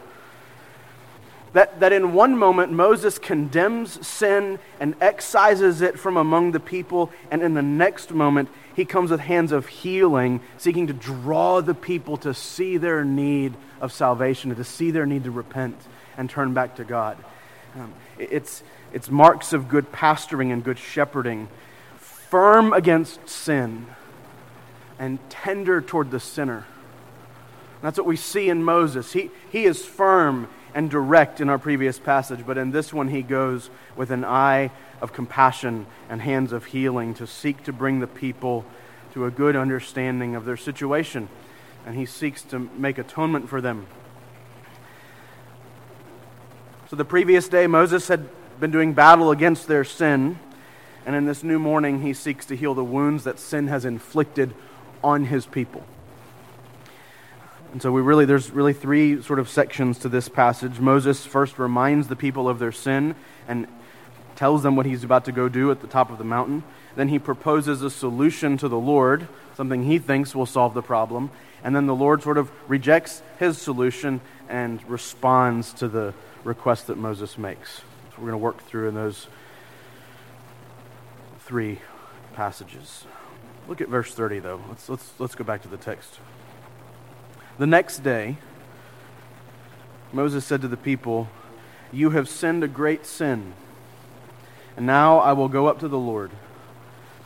That, 1.53 1.81
that 1.81 1.91
in 1.91 2.13
one 2.13 2.37
moment 2.37 2.71
Moses 2.71 3.19
condemns 3.19 4.07
sin 4.07 4.57
and 4.79 4.95
excises 5.01 5.81
it 5.81 5.99
from 5.99 6.15
among 6.15 6.51
the 6.51 6.61
people, 6.61 7.11
and 7.29 7.41
in 7.41 7.55
the 7.55 7.61
next 7.61 8.11
moment 8.11 8.47
he 8.73 8.85
comes 8.85 9.11
with 9.11 9.19
hands 9.19 9.51
of 9.51 9.67
healing, 9.67 10.39
seeking 10.57 10.87
to 10.87 10.93
draw 10.93 11.61
the 11.61 11.73
people 11.73 12.15
to 12.17 12.33
see 12.33 12.77
their 12.77 13.03
need 13.03 13.53
of 13.81 13.91
salvation, 13.91 14.55
to 14.55 14.63
see 14.63 14.91
their 14.91 15.05
need 15.05 15.25
to 15.25 15.31
repent 15.31 15.75
and 16.17 16.29
turn 16.29 16.53
back 16.53 16.75
to 16.75 16.85
God. 16.85 17.17
Um, 17.75 17.93
it's, 18.17 18.63
it's 18.93 19.09
marks 19.09 19.51
of 19.51 19.67
good 19.67 19.91
pastoring 19.91 20.53
and 20.53 20.63
good 20.63 20.79
shepherding, 20.79 21.49
firm 21.97 22.71
against 22.71 23.27
sin 23.27 23.87
and 24.97 25.19
tender 25.29 25.81
toward 25.81 26.11
the 26.11 26.19
sinner. 26.19 26.65
That's 27.81 27.97
what 27.97 28.07
we 28.07 28.15
see 28.15 28.47
in 28.47 28.63
Moses. 28.63 29.11
He, 29.11 29.31
he 29.51 29.65
is 29.65 29.83
firm 29.83 30.47
and 30.73 30.89
direct 30.89 31.41
in 31.41 31.49
our 31.49 31.59
previous 31.59 31.99
passage, 31.99 32.45
but 32.45 32.57
in 32.57 32.71
this 32.71 32.93
one 32.93 33.09
he 33.09 33.21
goes 33.21 33.69
with 33.95 34.11
an 34.11 34.23
eye 34.23 34.71
of 35.01 35.13
compassion 35.13 35.85
and 36.09 36.21
hands 36.21 36.51
of 36.51 36.65
healing 36.65 37.13
to 37.15 37.27
seek 37.27 37.63
to 37.63 37.73
bring 37.73 37.99
the 37.99 38.07
people 38.07 38.65
to 39.13 39.25
a 39.25 39.31
good 39.31 39.55
understanding 39.55 40.35
of 40.35 40.45
their 40.45 40.57
situation. 40.57 41.27
And 41.85 41.95
he 41.95 42.05
seeks 42.05 42.43
to 42.43 42.59
make 42.59 42.97
atonement 42.97 43.49
for 43.49 43.59
them. 43.59 43.87
So 46.89 46.95
the 46.95 47.05
previous 47.05 47.47
day, 47.47 47.67
Moses 47.67 48.07
had 48.07 48.29
been 48.59 48.71
doing 48.71 48.93
battle 48.93 49.31
against 49.31 49.67
their 49.67 49.83
sin. 49.83 50.39
And 51.05 51.15
in 51.15 51.25
this 51.25 51.43
new 51.43 51.57
morning, 51.57 52.01
he 52.01 52.13
seeks 52.13 52.45
to 52.47 52.55
heal 52.55 52.73
the 52.73 52.83
wounds 52.83 53.23
that 53.23 53.39
sin 53.39 53.67
has 53.67 53.85
inflicted 53.85 54.53
on 55.03 55.25
his 55.25 55.45
people. 55.45 55.83
And 57.71 57.81
so 57.81 57.91
we 57.91 58.01
really 58.01 58.25
there's 58.25 58.51
really 58.51 58.73
three 58.73 59.21
sort 59.21 59.39
of 59.39 59.47
sections 59.47 59.99
to 59.99 60.09
this 60.09 60.27
passage. 60.27 60.79
Moses 60.79 61.25
first 61.25 61.57
reminds 61.57 62.07
the 62.07 62.15
people 62.15 62.49
of 62.49 62.59
their 62.59 62.71
sin 62.71 63.15
and 63.47 63.67
tells 64.35 64.63
them 64.63 64.75
what 64.75 64.85
he's 64.85 65.03
about 65.03 65.25
to 65.25 65.31
go 65.31 65.47
do 65.47 65.71
at 65.71 65.81
the 65.81 65.87
top 65.87 66.09
of 66.09 66.17
the 66.17 66.23
mountain. 66.23 66.63
Then 66.95 67.07
he 67.07 67.19
proposes 67.19 67.81
a 67.81 67.89
solution 67.89 68.57
to 68.57 68.67
the 68.67 68.79
Lord, 68.79 69.27
something 69.55 69.83
he 69.83 69.99
thinks 69.99 70.35
will 70.35 70.45
solve 70.45 70.73
the 70.73 70.81
problem. 70.81 71.31
And 71.63 71.75
then 71.75 71.85
the 71.85 71.95
Lord 71.95 72.23
sort 72.23 72.37
of 72.37 72.51
rejects 72.67 73.21
his 73.39 73.57
solution 73.57 74.19
and 74.49 74.83
responds 74.89 75.73
to 75.73 75.87
the 75.87 76.13
request 76.43 76.87
that 76.87 76.97
Moses 76.97 77.37
makes. 77.37 77.77
So 77.77 78.15
we're 78.17 78.29
going 78.29 78.31
to 78.31 78.37
work 78.37 78.63
through 78.63 78.89
in 78.89 78.95
those 78.95 79.27
three 81.41 81.79
passages. 82.33 83.05
Look 83.67 83.79
at 83.79 83.87
verse 83.87 84.13
30 84.13 84.39
though. 84.39 84.61
Let's 84.67 84.89
let's 84.89 85.13
let's 85.19 85.35
go 85.35 85.43
back 85.43 85.61
to 85.61 85.67
the 85.67 85.77
text. 85.77 86.19
The 87.61 87.67
next 87.67 87.99
day, 87.99 88.37
Moses 90.11 90.43
said 90.43 90.61
to 90.61 90.67
the 90.67 90.75
people, 90.75 91.29
You 91.91 92.09
have 92.09 92.27
sinned 92.27 92.63
a 92.63 92.67
great 92.67 93.05
sin, 93.05 93.53
and 94.75 94.87
now 94.87 95.19
I 95.19 95.33
will 95.33 95.47
go 95.47 95.67
up 95.67 95.77
to 95.81 95.87
the 95.87 95.99
Lord. 95.99 96.31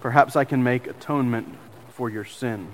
Perhaps 0.01 0.35
I 0.35 0.43
can 0.43 0.61
make 0.61 0.87
atonement 0.87 1.57
for 1.93 2.09
your 2.09 2.25
sin. 2.25 2.73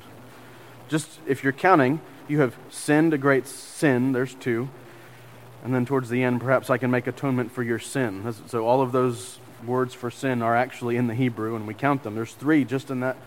Just 0.90 1.08
if 1.28 1.44
you're 1.44 1.54
counting, 1.54 2.02
you 2.28 2.40
have 2.40 2.58
sinned 2.72 3.14
a 3.14 3.18
great 3.20 3.46
sin. 3.46 4.12
There's 4.12 4.34
two. 4.34 4.68
And 5.64 5.72
then 5.72 5.86
towards 5.86 6.10
the 6.10 6.24
end, 6.24 6.42
perhaps 6.42 6.72
I 6.72 6.80
can 6.80 6.90
make 6.90 7.06
atonement 7.06 7.52
for 7.52 7.62
your 7.62 7.78
sin. 7.78 8.34
So 8.48 8.66
all 8.66 8.82
of 8.82 8.92
those 8.92 9.38
words 9.64 9.94
for 9.94 10.10
sin 10.10 10.42
are 10.42 10.56
actually 10.56 10.98
in 10.98 11.06
the 11.06 11.14
Hebrew, 11.14 11.56
and 11.56 11.68
we 11.68 11.76
count 11.76 12.02
them. 12.02 12.16
There's 12.16 12.34
three 12.34 12.66
just 12.66 12.90
in 12.90 13.02
that 13.02 13.18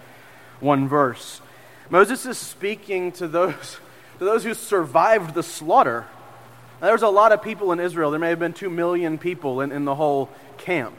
one 0.58 0.88
verse. 0.88 1.40
Moses 1.88 2.26
is 2.26 2.36
speaking 2.36 3.12
to 3.12 3.28
those 3.28 3.78
to 4.18 4.24
those 4.24 4.44
who 4.44 4.54
survived 4.54 5.34
the 5.34 5.42
slaughter. 5.42 6.06
Now, 6.80 6.86
there 6.86 6.94
was 6.94 7.02
a 7.02 7.08
lot 7.08 7.32
of 7.32 7.42
people 7.42 7.72
in 7.72 7.80
Israel. 7.80 8.10
There 8.10 8.20
may 8.20 8.30
have 8.30 8.38
been 8.38 8.52
two 8.52 8.70
million 8.70 9.18
people 9.18 9.60
in, 9.60 9.72
in 9.72 9.84
the 9.84 9.94
whole 9.94 10.28
camp. 10.58 10.94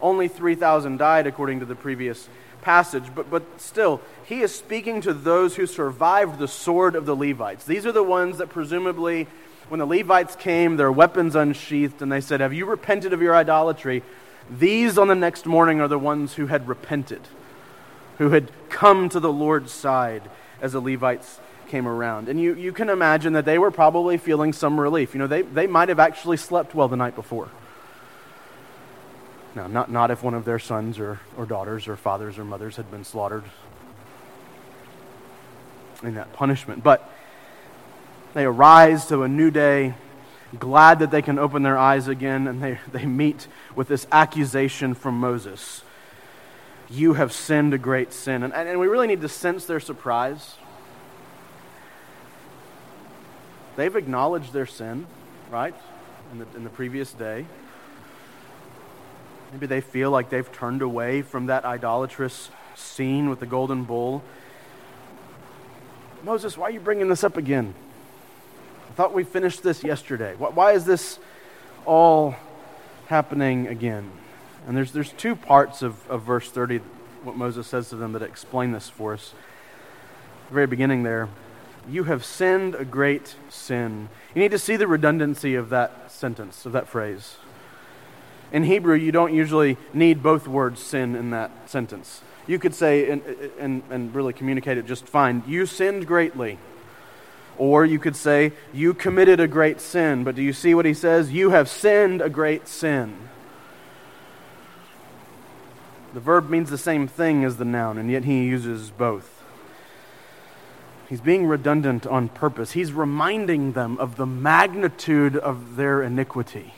Only 0.00 0.28
3,000 0.28 0.96
died, 0.96 1.26
according 1.26 1.60
to 1.60 1.66
the 1.66 1.74
previous 1.74 2.28
passage. 2.60 3.04
But, 3.14 3.30
but 3.30 3.60
still, 3.60 4.00
he 4.24 4.40
is 4.40 4.54
speaking 4.54 5.00
to 5.02 5.12
those 5.12 5.56
who 5.56 5.66
survived 5.66 6.38
the 6.38 6.48
sword 6.48 6.94
of 6.94 7.06
the 7.06 7.16
Levites. 7.16 7.64
These 7.64 7.86
are 7.86 7.92
the 7.92 8.02
ones 8.02 8.38
that 8.38 8.48
presumably, 8.48 9.26
when 9.68 9.78
the 9.78 9.86
Levites 9.86 10.36
came, 10.36 10.76
their 10.76 10.92
weapons 10.92 11.36
unsheathed, 11.36 12.02
and 12.02 12.10
they 12.10 12.20
said, 12.20 12.40
Have 12.40 12.52
you 12.52 12.66
repented 12.66 13.12
of 13.12 13.22
your 13.22 13.34
idolatry? 13.34 14.02
These 14.50 14.98
on 14.98 15.08
the 15.08 15.14
next 15.14 15.46
morning 15.46 15.80
are 15.80 15.88
the 15.88 15.98
ones 15.98 16.34
who 16.34 16.46
had 16.46 16.66
repented, 16.66 17.22
who 18.18 18.30
had 18.30 18.50
come 18.68 19.08
to 19.08 19.20
the 19.20 19.32
Lord's 19.32 19.72
side 19.72 20.22
as 20.60 20.72
the 20.72 20.80
Levites 20.80 21.40
came 21.72 21.88
around. 21.88 22.28
And 22.28 22.38
you, 22.38 22.54
you 22.54 22.70
can 22.70 22.90
imagine 22.90 23.32
that 23.32 23.46
they 23.46 23.58
were 23.58 23.70
probably 23.70 24.18
feeling 24.18 24.52
some 24.52 24.78
relief. 24.78 25.14
You 25.14 25.20
know, 25.20 25.26
they, 25.26 25.40
they 25.40 25.66
might 25.66 25.88
have 25.88 25.98
actually 25.98 26.36
slept 26.36 26.74
well 26.74 26.86
the 26.86 26.98
night 26.98 27.14
before. 27.14 27.48
Now, 29.54 29.68
not, 29.68 29.90
not 29.90 30.10
if 30.10 30.22
one 30.22 30.34
of 30.34 30.44
their 30.44 30.58
sons 30.58 30.98
or, 30.98 31.20
or 31.34 31.46
daughters 31.46 31.88
or 31.88 31.96
fathers 31.96 32.38
or 32.38 32.44
mothers 32.44 32.76
had 32.76 32.90
been 32.90 33.04
slaughtered 33.04 33.44
in 36.02 36.14
that 36.16 36.34
punishment. 36.34 36.82
But 36.82 37.10
they 38.34 38.44
arise 38.44 39.06
to 39.06 39.22
a 39.22 39.28
new 39.28 39.50
day, 39.50 39.94
glad 40.58 40.98
that 40.98 41.10
they 41.10 41.22
can 41.22 41.38
open 41.38 41.62
their 41.62 41.78
eyes 41.78 42.06
again, 42.06 42.48
and 42.48 42.62
they, 42.62 42.80
they 42.92 43.06
meet 43.06 43.48
with 43.74 43.88
this 43.88 44.06
accusation 44.12 44.92
from 44.92 45.18
Moses. 45.18 45.80
You 46.90 47.14
have 47.14 47.32
sinned 47.32 47.72
a 47.72 47.78
great 47.78 48.12
sin. 48.12 48.42
And, 48.42 48.52
and 48.52 48.78
we 48.78 48.88
really 48.88 49.06
need 49.06 49.22
to 49.22 49.28
sense 49.30 49.64
their 49.64 49.80
surprise. 49.80 50.56
They've 53.76 53.94
acknowledged 53.94 54.52
their 54.52 54.66
sin, 54.66 55.06
right, 55.50 55.74
in 56.32 56.38
the, 56.38 56.46
in 56.56 56.64
the 56.64 56.70
previous 56.70 57.12
day. 57.12 57.46
Maybe 59.52 59.66
they 59.66 59.80
feel 59.80 60.10
like 60.10 60.30
they've 60.30 60.50
turned 60.52 60.82
away 60.82 61.22
from 61.22 61.46
that 61.46 61.64
idolatrous 61.64 62.50
scene 62.74 63.28
with 63.28 63.40
the 63.40 63.46
golden 63.46 63.84
bull. 63.84 64.22
Moses, 66.22 66.56
why 66.56 66.68
are 66.68 66.70
you 66.70 66.80
bringing 66.80 67.08
this 67.08 67.24
up 67.24 67.36
again? 67.36 67.74
I 68.88 68.92
thought 68.94 69.12
we 69.12 69.24
finished 69.24 69.62
this 69.62 69.82
yesterday. 69.82 70.34
Why 70.36 70.72
is 70.72 70.84
this 70.84 71.18
all 71.84 72.36
happening 73.06 73.66
again? 73.66 74.10
And 74.66 74.76
there's, 74.76 74.92
there's 74.92 75.12
two 75.12 75.34
parts 75.34 75.82
of, 75.82 76.08
of 76.10 76.22
verse 76.22 76.50
30, 76.50 76.78
what 77.24 77.36
Moses 77.36 77.66
says 77.66 77.88
to 77.88 77.96
them, 77.96 78.12
that 78.12 78.22
explain 78.22 78.72
this 78.72 78.88
for 78.88 79.14
us. 79.14 79.34
The 80.48 80.54
very 80.54 80.66
beginning 80.66 81.02
there, 81.02 81.28
you 81.88 82.04
have 82.04 82.24
sinned 82.24 82.74
a 82.74 82.84
great 82.84 83.36
sin. 83.48 84.08
You 84.34 84.42
need 84.42 84.50
to 84.52 84.58
see 84.58 84.76
the 84.76 84.86
redundancy 84.86 85.54
of 85.54 85.70
that 85.70 86.10
sentence, 86.10 86.64
of 86.66 86.72
that 86.72 86.88
phrase. 86.88 87.36
In 88.52 88.64
Hebrew, 88.64 88.94
you 88.94 89.12
don't 89.12 89.34
usually 89.34 89.76
need 89.92 90.22
both 90.22 90.46
words 90.46 90.80
sin 90.80 91.16
in 91.16 91.30
that 91.30 91.50
sentence. 91.68 92.22
You 92.46 92.58
could 92.58 92.74
say, 92.74 93.10
and, 93.10 93.22
and, 93.58 93.82
and 93.90 94.14
really 94.14 94.32
communicate 94.32 94.78
it 94.78 94.86
just 94.86 95.06
fine, 95.06 95.42
you 95.46 95.66
sinned 95.66 96.06
greatly. 96.06 96.58
Or 97.58 97.84
you 97.84 97.98
could 97.98 98.16
say, 98.16 98.52
you 98.72 98.94
committed 98.94 99.38
a 99.38 99.46
great 99.46 99.80
sin. 99.80 100.24
But 100.24 100.34
do 100.34 100.42
you 100.42 100.52
see 100.52 100.74
what 100.74 100.84
he 100.84 100.94
says? 100.94 101.32
You 101.32 101.50
have 101.50 101.68
sinned 101.68 102.20
a 102.20 102.30
great 102.30 102.66
sin. 102.66 103.28
The 106.12 106.20
verb 106.20 106.50
means 106.50 106.68
the 106.68 106.78
same 106.78 107.08
thing 107.08 107.44
as 107.44 107.56
the 107.56 107.64
noun, 107.64 107.96
and 107.96 108.10
yet 108.10 108.24
he 108.24 108.44
uses 108.44 108.90
both. 108.90 109.31
He's 111.12 111.20
being 111.20 111.46
redundant 111.46 112.06
on 112.06 112.30
purpose. 112.30 112.72
He's 112.72 112.90
reminding 112.90 113.72
them 113.72 113.98
of 113.98 114.16
the 114.16 114.24
magnitude 114.24 115.36
of 115.36 115.76
their 115.76 116.00
iniquity. 116.00 116.72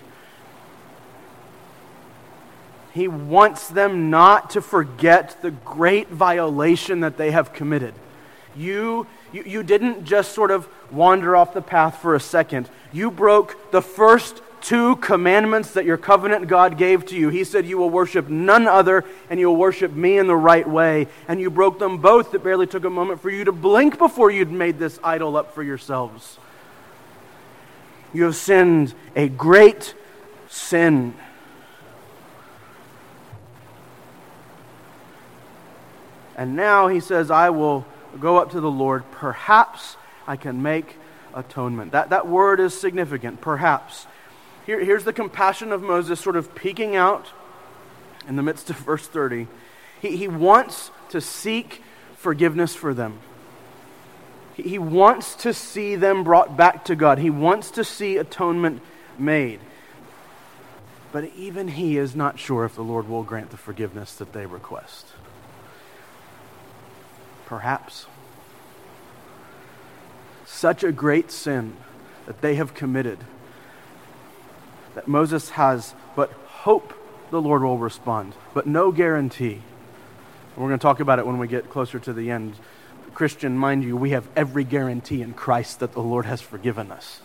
He 2.93 3.07
wants 3.07 3.69
them 3.69 4.11
not 4.11 4.50
to 4.50 4.61
forget 4.61 5.41
the 5.41 5.53
great 5.53 6.09
violation 6.09 6.99
that 6.99 7.17
they 7.17 7.31
have 7.31 7.53
committed. 7.53 7.95
You, 8.57 9.07
you, 9.33 9.45
you 9.45 9.62
didn't 9.62 10.05
just 10.05 10.33
sort 10.33 10.50
of 10.50 10.67
wander 10.91 11.37
off 11.37 11.55
the 11.55 11.62
path 11.62 12.03
for 12.03 12.17
a 12.17 12.21
second. 12.21 12.69
You 12.93 13.12
broke 13.12 13.71
the 13.71 13.83
first 13.83 14.43
two 14.64 14.97
commandments 14.97 15.73
that 15.73 15.85
your 15.85 15.99
covenant 15.99 16.49
God 16.49 16.78
gave 16.78 17.04
to 17.06 17.16
you. 17.16 17.28
He 17.28 17.44
said, 17.44 17.66
You 17.66 17.78
will 17.78 17.90
worship 17.90 18.28
none 18.28 18.66
other, 18.66 19.04
and 19.30 19.38
you 19.38 19.49
will 19.49 19.56
worship 19.56 19.92
me 19.92 20.18
in 20.18 20.26
the 20.26 20.37
right 20.37 20.68
way. 20.68 21.06
And 21.28 21.40
you 21.40 21.50
broke 21.50 21.78
them 21.78 21.99
both. 21.99 22.35
It 22.35 22.42
barely 22.42 22.66
took 22.66 22.85
a 22.85 22.90
moment 22.90 23.21
for 23.21 23.30
you 23.30 23.44
to 23.44 23.52
blink 23.52 23.99
before 23.99 24.30
you'd 24.30 24.50
made 24.50 24.78
this 24.78 24.99
idol 25.04 25.37
up 25.37 25.54
for 25.54 25.62
yourselves. 25.62 26.38
You 28.12 28.25
have 28.25 28.37
sinned 28.37 28.94
a 29.14 29.28
great 29.28 29.94
sin. 30.49 31.14
And 36.37 36.56
now 36.56 36.88
he 36.88 37.00
says, 37.00 37.30
I 37.30 37.50
will 37.50 37.87
go 38.18 38.38
up 38.38 38.52
to 38.52 38.61
the 38.61 38.71
Lord. 38.71 39.04
Perhaps 39.12 39.97
I 40.26 40.37
can 40.37 40.62
make 40.62 40.97
atonement. 41.35 41.92
That, 41.92 42.11
that 42.11 42.26
word 42.26 42.61
is 42.61 42.78
significant. 42.78 43.40
Perhaps. 43.40 44.06
Here, 44.66 44.83
here's 44.83 45.04
the 45.04 45.12
compassion 45.12 45.73
of 45.73 45.83
Moses 45.83 46.21
sort 46.21 46.37
of 46.37 46.54
peeking 46.54 46.97
out 46.97 47.33
in 48.26 48.37
the 48.37 48.42
midst 48.42 48.71
of 48.71 48.76
verse 48.76 49.06
30. 49.06 49.47
He, 50.00 50.16
he 50.16 50.28
wants 50.28 50.90
to 51.11 51.21
seek 51.21 51.83
forgiveness 52.16 52.75
for 52.75 52.94
them. 52.94 53.18
He, 54.54 54.62
he 54.62 54.78
wants 54.78 55.35
to 55.37 55.52
see 55.52 55.97
them 55.97 56.25
brought 56.25 56.56
back 56.56 56.85
to 56.87 56.97
God. 56.97 57.18
He 57.18 57.30
wants 57.30 57.71
to 57.73 57.85
see 57.85 58.16
atonement 58.16 58.80
made. 59.18 59.61
But 61.12 61.30
even 61.37 61.68
he 61.68 61.99
is 61.99 62.16
not 62.16 62.38
sure 62.38 62.64
if 62.64 62.75
the 62.75 62.83
Lord 62.83 63.09
will 63.09 63.23
grant 63.23 63.50
the 63.50 63.56
forgiveness 63.56 64.14
that 64.14 64.33
they 64.33 64.47
request. 64.47 65.06
Perhaps. 67.47 68.06
Such 70.47 70.83
a 70.83 70.90
great 70.90 71.30
sin 71.30 71.76
that 72.26 72.40
they 72.40 72.54
have 72.54 72.75
committed 72.75 73.18
that 74.94 75.08
Moses 75.08 75.50
has 75.50 75.94
but 76.16 76.32
hope 76.32 76.94
the 77.30 77.40
Lord 77.40 77.62
will 77.62 77.78
respond, 77.78 78.34
but 78.52 78.66
no 78.66 78.92
guarantee. 78.92 79.54
And 79.54 80.56
We're 80.56 80.68
going 80.68 80.78
to 80.78 80.82
talk 80.82 81.00
about 81.00 81.18
it 81.18 81.26
when 81.26 81.38
we 81.38 81.48
get 81.48 81.70
closer 81.70 81.98
to 81.98 82.12
the 82.12 82.30
end. 82.30 82.54
Christian, 83.12 83.56
mind 83.56 83.84
you, 83.84 83.96
we 83.96 84.10
have 84.10 84.28
every 84.36 84.64
guarantee 84.64 85.22
in 85.22 85.34
Christ 85.34 85.80
that 85.80 85.92
the 85.92 86.00
Lord 86.00 86.26
has 86.26 86.40
forgiven 86.40 86.90
us. 86.90 87.20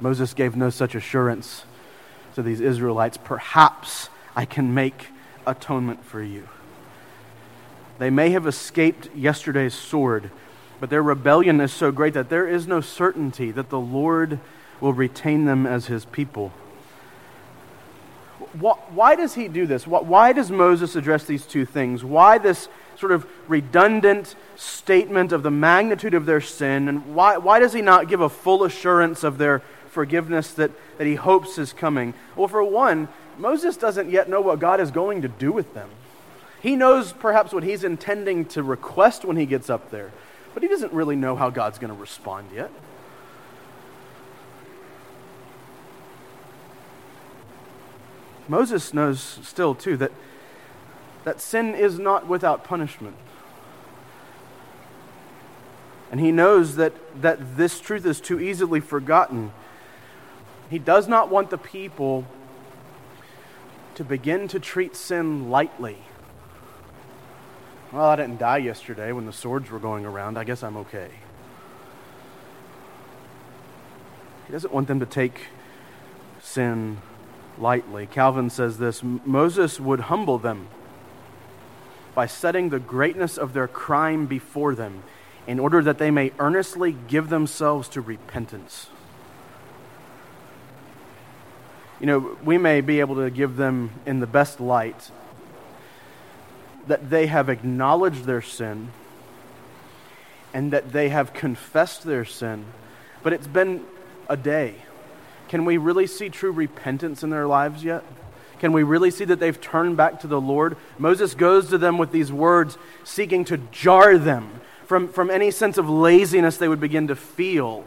Moses 0.00 0.34
gave 0.34 0.56
no 0.56 0.70
such 0.70 0.94
assurance 0.94 1.64
to 2.34 2.42
these 2.42 2.60
Israelites. 2.60 3.16
Perhaps 3.16 4.08
I 4.34 4.44
can 4.44 4.74
make 4.74 5.08
atonement 5.46 6.04
for 6.04 6.22
you. 6.22 6.48
They 7.98 8.10
may 8.10 8.30
have 8.30 8.46
escaped 8.46 9.14
yesterday's 9.14 9.74
sword, 9.74 10.30
but 10.80 10.90
their 10.90 11.02
rebellion 11.02 11.60
is 11.60 11.72
so 11.72 11.92
great 11.92 12.14
that 12.14 12.28
there 12.28 12.48
is 12.48 12.66
no 12.66 12.80
certainty 12.80 13.52
that 13.52 13.70
the 13.70 13.80
Lord 13.80 14.40
will 14.80 14.92
retain 14.92 15.44
them 15.44 15.66
as 15.66 15.86
his 15.86 16.04
people. 16.06 16.52
why 18.52 19.16
does 19.16 19.34
he 19.34 19.48
do 19.48 19.66
this? 19.66 19.86
Why 19.86 20.32
does 20.32 20.50
Moses 20.50 20.96
address 20.96 21.24
these 21.24 21.46
two 21.46 21.64
things? 21.64 22.04
Why 22.04 22.38
this 22.38 22.68
sort 22.96 23.12
of 23.12 23.26
redundant 23.48 24.36
statement 24.56 25.32
of 25.32 25.42
the 25.42 25.50
magnitude 25.50 26.14
of 26.14 26.26
their 26.26 26.40
sin? 26.40 26.88
And 26.88 27.14
why, 27.14 27.36
why 27.38 27.58
does 27.58 27.72
he 27.72 27.82
not 27.82 28.08
give 28.08 28.20
a 28.20 28.28
full 28.28 28.64
assurance 28.64 29.24
of 29.24 29.38
their 29.38 29.62
forgiveness 29.88 30.52
that, 30.54 30.70
that 30.98 31.06
he 31.06 31.14
hopes 31.16 31.58
is 31.58 31.72
coming? 31.72 32.14
Well, 32.36 32.48
for 32.48 32.62
one, 32.62 33.08
Moses 33.38 33.76
doesn't 33.76 34.10
yet 34.10 34.28
know 34.28 34.40
what 34.40 34.60
God 34.60 34.80
is 34.80 34.90
going 34.90 35.22
to 35.22 35.28
do 35.28 35.52
with 35.52 35.74
them. 35.74 35.88
He 36.60 36.76
knows 36.76 37.12
perhaps 37.12 37.52
what 37.52 37.62
he's 37.62 37.84
intending 37.84 38.46
to 38.46 38.62
request 38.62 39.24
when 39.24 39.36
he 39.36 39.44
gets 39.44 39.68
up 39.68 39.90
there, 39.90 40.12
but 40.54 40.62
he 40.62 40.68
doesn't 40.68 40.92
really 40.92 41.16
know 41.16 41.36
how 41.36 41.50
God's 41.50 41.78
going 41.78 41.92
to 41.92 42.00
respond 42.00 42.48
yet. 42.54 42.70
Moses 48.48 48.92
knows 48.92 49.20
still, 49.20 49.74
too, 49.74 49.96
that, 49.96 50.12
that 51.24 51.40
sin 51.40 51.74
is 51.74 51.98
not 51.98 52.26
without 52.26 52.64
punishment. 52.64 53.16
And 56.10 56.20
he 56.20 56.30
knows 56.30 56.76
that, 56.76 56.92
that 57.22 57.56
this 57.56 57.80
truth 57.80 58.06
is 58.06 58.20
too 58.20 58.38
easily 58.38 58.80
forgotten. 58.80 59.52
He 60.70 60.78
does 60.78 61.08
not 61.08 61.30
want 61.30 61.50
the 61.50 61.58
people 61.58 62.24
to 63.94 64.04
begin 64.04 64.48
to 64.48 64.60
treat 64.60 64.94
sin 64.94 65.50
lightly. 65.50 65.98
Well, 67.92 68.06
I 68.06 68.16
didn't 68.16 68.38
die 68.38 68.58
yesterday 68.58 69.12
when 69.12 69.24
the 69.24 69.32
swords 69.32 69.70
were 69.70 69.78
going 69.78 70.04
around. 70.04 70.36
I 70.36 70.44
guess 70.44 70.62
I'm 70.62 70.76
okay. 70.78 71.10
He 74.46 74.52
doesn't 74.52 74.72
want 74.72 74.88
them 74.88 75.00
to 75.00 75.06
take 75.06 75.46
sin 76.40 76.98
lightly. 77.58 78.06
Calvin 78.06 78.50
says 78.50 78.78
this 78.78 79.02
Moses 79.02 79.80
would 79.80 80.00
humble 80.00 80.38
them 80.38 80.68
by 82.14 82.26
setting 82.26 82.68
the 82.68 82.78
greatness 82.78 83.36
of 83.36 83.52
their 83.52 83.68
crime 83.68 84.26
before 84.26 84.74
them 84.74 85.02
in 85.46 85.58
order 85.58 85.82
that 85.82 85.98
they 85.98 86.10
may 86.10 86.32
earnestly 86.38 86.96
give 87.08 87.28
themselves 87.28 87.88
to 87.88 88.00
repentance. 88.00 88.88
You 92.00 92.06
know, 92.06 92.36
we 92.44 92.58
may 92.58 92.80
be 92.80 93.00
able 93.00 93.16
to 93.16 93.30
give 93.30 93.56
them 93.56 93.90
in 94.06 94.20
the 94.20 94.26
best 94.26 94.60
light 94.60 95.10
that 96.86 97.10
they 97.10 97.26
have 97.26 97.48
acknowledged 97.48 98.24
their 98.24 98.42
sin 98.42 98.90
and 100.52 100.72
that 100.72 100.92
they 100.92 101.08
have 101.08 101.32
confessed 101.32 102.04
their 102.04 102.24
sin, 102.24 102.64
but 103.22 103.32
it's 103.32 103.46
been 103.46 103.84
a 104.28 104.36
day 104.36 104.76
can 105.54 105.64
we 105.64 105.76
really 105.76 106.08
see 106.08 106.30
true 106.30 106.50
repentance 106.50 107.22
in 107.22 107.30
their 107.30 107.46
lives 107.46 107.84
yet? 107.84 108.02
Can 108.58 108.72
we 108.72 108.82
really 108.82 109.12
see 109.12 109.24
that 109.26 109.38
they've 109.38 109.60
turned 109.60 109.96
back 109.96 110.18
to 110.22 110.26
the 110.26 110.40
Lord? 110.40 110.76
Moses 110.98 111.34
goes 111.34 111.68
to 111.68 111.78
them 111.78 111.96
with 111.96 112.10
these 112.10 112.32
words, 112.32 112.76
seeking 113.04 113.44
to 113.44 113.58
jar 113.70 114.18
them 114.18 114.60
from, 114.86 115.06
from 115.06 115.30
any 115.30 115.52
sense 115.52 115.78
of 115.78 115.88
laziness 115.88 116.56
they 116.56 116.66
would 116.66 116.80
begin 116.80 117.06
to 117.06 117.14
feel. 117.14 117.84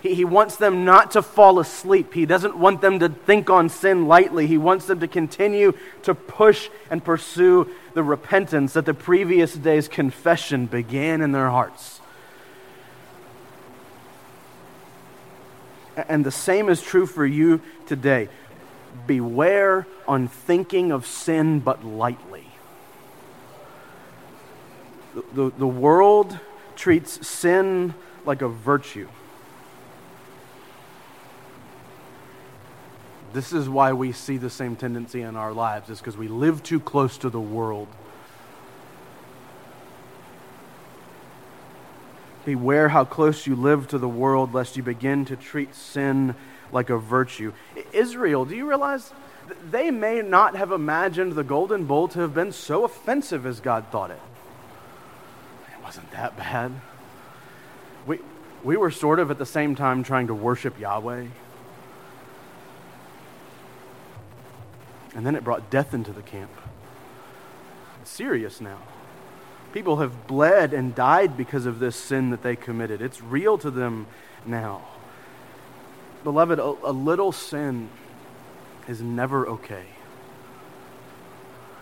He, 0.00 0.14
he 0.14 0.24
wants 0.24 0.54
them 0.54 0.84
not 0.84 1.10
to 1.10 1.22
fall 1.22 1.58
asleep. 1.58 2.14
He 2.14 2.24
doesn't 2.24 2.56
want 2.56 2.82
them 2.82 3.00
to 3.00 3.08
think 3.08 3.50
on 3.50 3.68
sin 3.68 4.06
lightly. 4.06 4.46
He 4.46 4.56
wants 4.56 4.86
them 4.86 5.00
to 5.00 5.08
continue 5.08 5.72
to 6.04 6.14
push 6.14 6.68
and 6.88 7.02
pursue 7.02 7.68
the 7.94 8.04
repentance 8.04 8.74
that 8.74 8.86
the 8.86 8.94
previous 8.94 9.54
day's 9.54 9.88
confession 9.88 10.66
began 10.66 11.20
in 11.20 11.32
their 11.32 11.50
hearts. 11.50 12.00
And 16.06 16.24
the 16.24 16.30
same 16.30 16.68
is 16.68 16.80
true 16.80 17.06
for 17.06 17.26
you 17.26 17.60
today. 17.86 18.28
Beware 19.06 19.86
on 20.06 20.28
thinking 20.28 20.92
of 20.92 21.06
sin 21.06 21.60
but 21.60 21.84
lightly. 21.84 22.46
The, 25.14 25.24
the, 25.32 25.52
the 25.58 25.66
world 25.66 26.38
treats 26.76 27.26
sin 27.26 27.94
like 28.24 28.42
a 28.42 28.48
virtue. 28.48 29.08
This 33.32 33.52
is 33.52 33.68
why 33.68 33.92
we 33.92 34.12
see 34.12 34.36
the 34.36 34.50
same 34.50 34.76
tendency 34.76 35.22
in 35.22 35.36
our 35.36 35.52
lives, 35.52 35.90
is 35.90 35.98
because 35.98 36.16
we 36.16 36.28
live 36.28 36.62
too 36.62 36.80
close 36.80 37.18
to 37.18 37.30
the 37.30 37.40
world. 37.40 37.88
Beware 42.48 42.88
how 42.88 43.04
close 43.04 43.46
you 43.46 43.54
live 43.54 43.88
to 43.88 43.98
the 43.98 44.08
world, 44.08 44.54
lest 44.54 44.78
you 44.78 44.82
begin 44.82 45.26
to 45.26 45.36
treat 45.36 45.74
sin 45.74 46.34
like 46.72 46.88
a 46.88 46.96
virtue. 46.96 47.52
Israel, 47.92 48.46
do 48.46 48.56
you 48.56 48.66
realize 48.66 49.12
they 49.70 49.90
may 49.90 50.22
not 50.22 50.56
have 50.56 50.72
imagined 50.72 51.34
the 51.34 51.44
golden 51.44 51.84
bull 51.84 52.08
to 52.08 52.20
have 52.20 52.32
been 52.32 52.52
so 52.52 52.84
offensive 52.84 53.44
as 53.44 53.60
God 53.60 53.88
thought 53.92 54.10
it? 54.10 54.20
It 55.76 55.84
wasn't 55.84 56.10
that 56.12 56.38
bad. 56.38 56.72
We, 58.06 58.20
we 58.64 58.78
were 58.78 58.90
sort 58.90 59.18
of 59.18 59.30
at 59.30 59.36
the 59.36 59.44
same 59.44 59.74
time 59.74 60.02
trying 60.02 60.28
to 60.28 60.34
worship 60.34 60.80
Yahweh. 60.80 61.26
And 65.14 65.26
then 65.26 65.36
it 65.36 65.44
brought 65.44 65.68
death 65.68 65.92
into 65.92 66.14
the 66.14 66.22
camp. 66.22 66.52
It's 68.00 68.10
serious 68.10 68.58
now. 68.58 68.78
People 69.72 69.96
have 69.96 70.26
bled 70.26 70.72
and 70.72 70.94
died 70.94 71.36
because 71.36 71.66
of 71.66 71.78
this 71.78 71.94
sin 71.94 72.30
that 72.30 72.42
they 72.42 72.56
committed. 72.56 73.02
It's 73.02 73.20
real 73.20 73.58
to 73.58 73.70
them 73.70 74.06
now. 74.46 74.82
Beloved, 76.24 76.58
a, 76.58 76.74
a 76.84 76.92
little 76.92 77.32
sin 77.32 77.90
is 78.88 79.00
never 79.00 79.46
okay. 79.46 79.84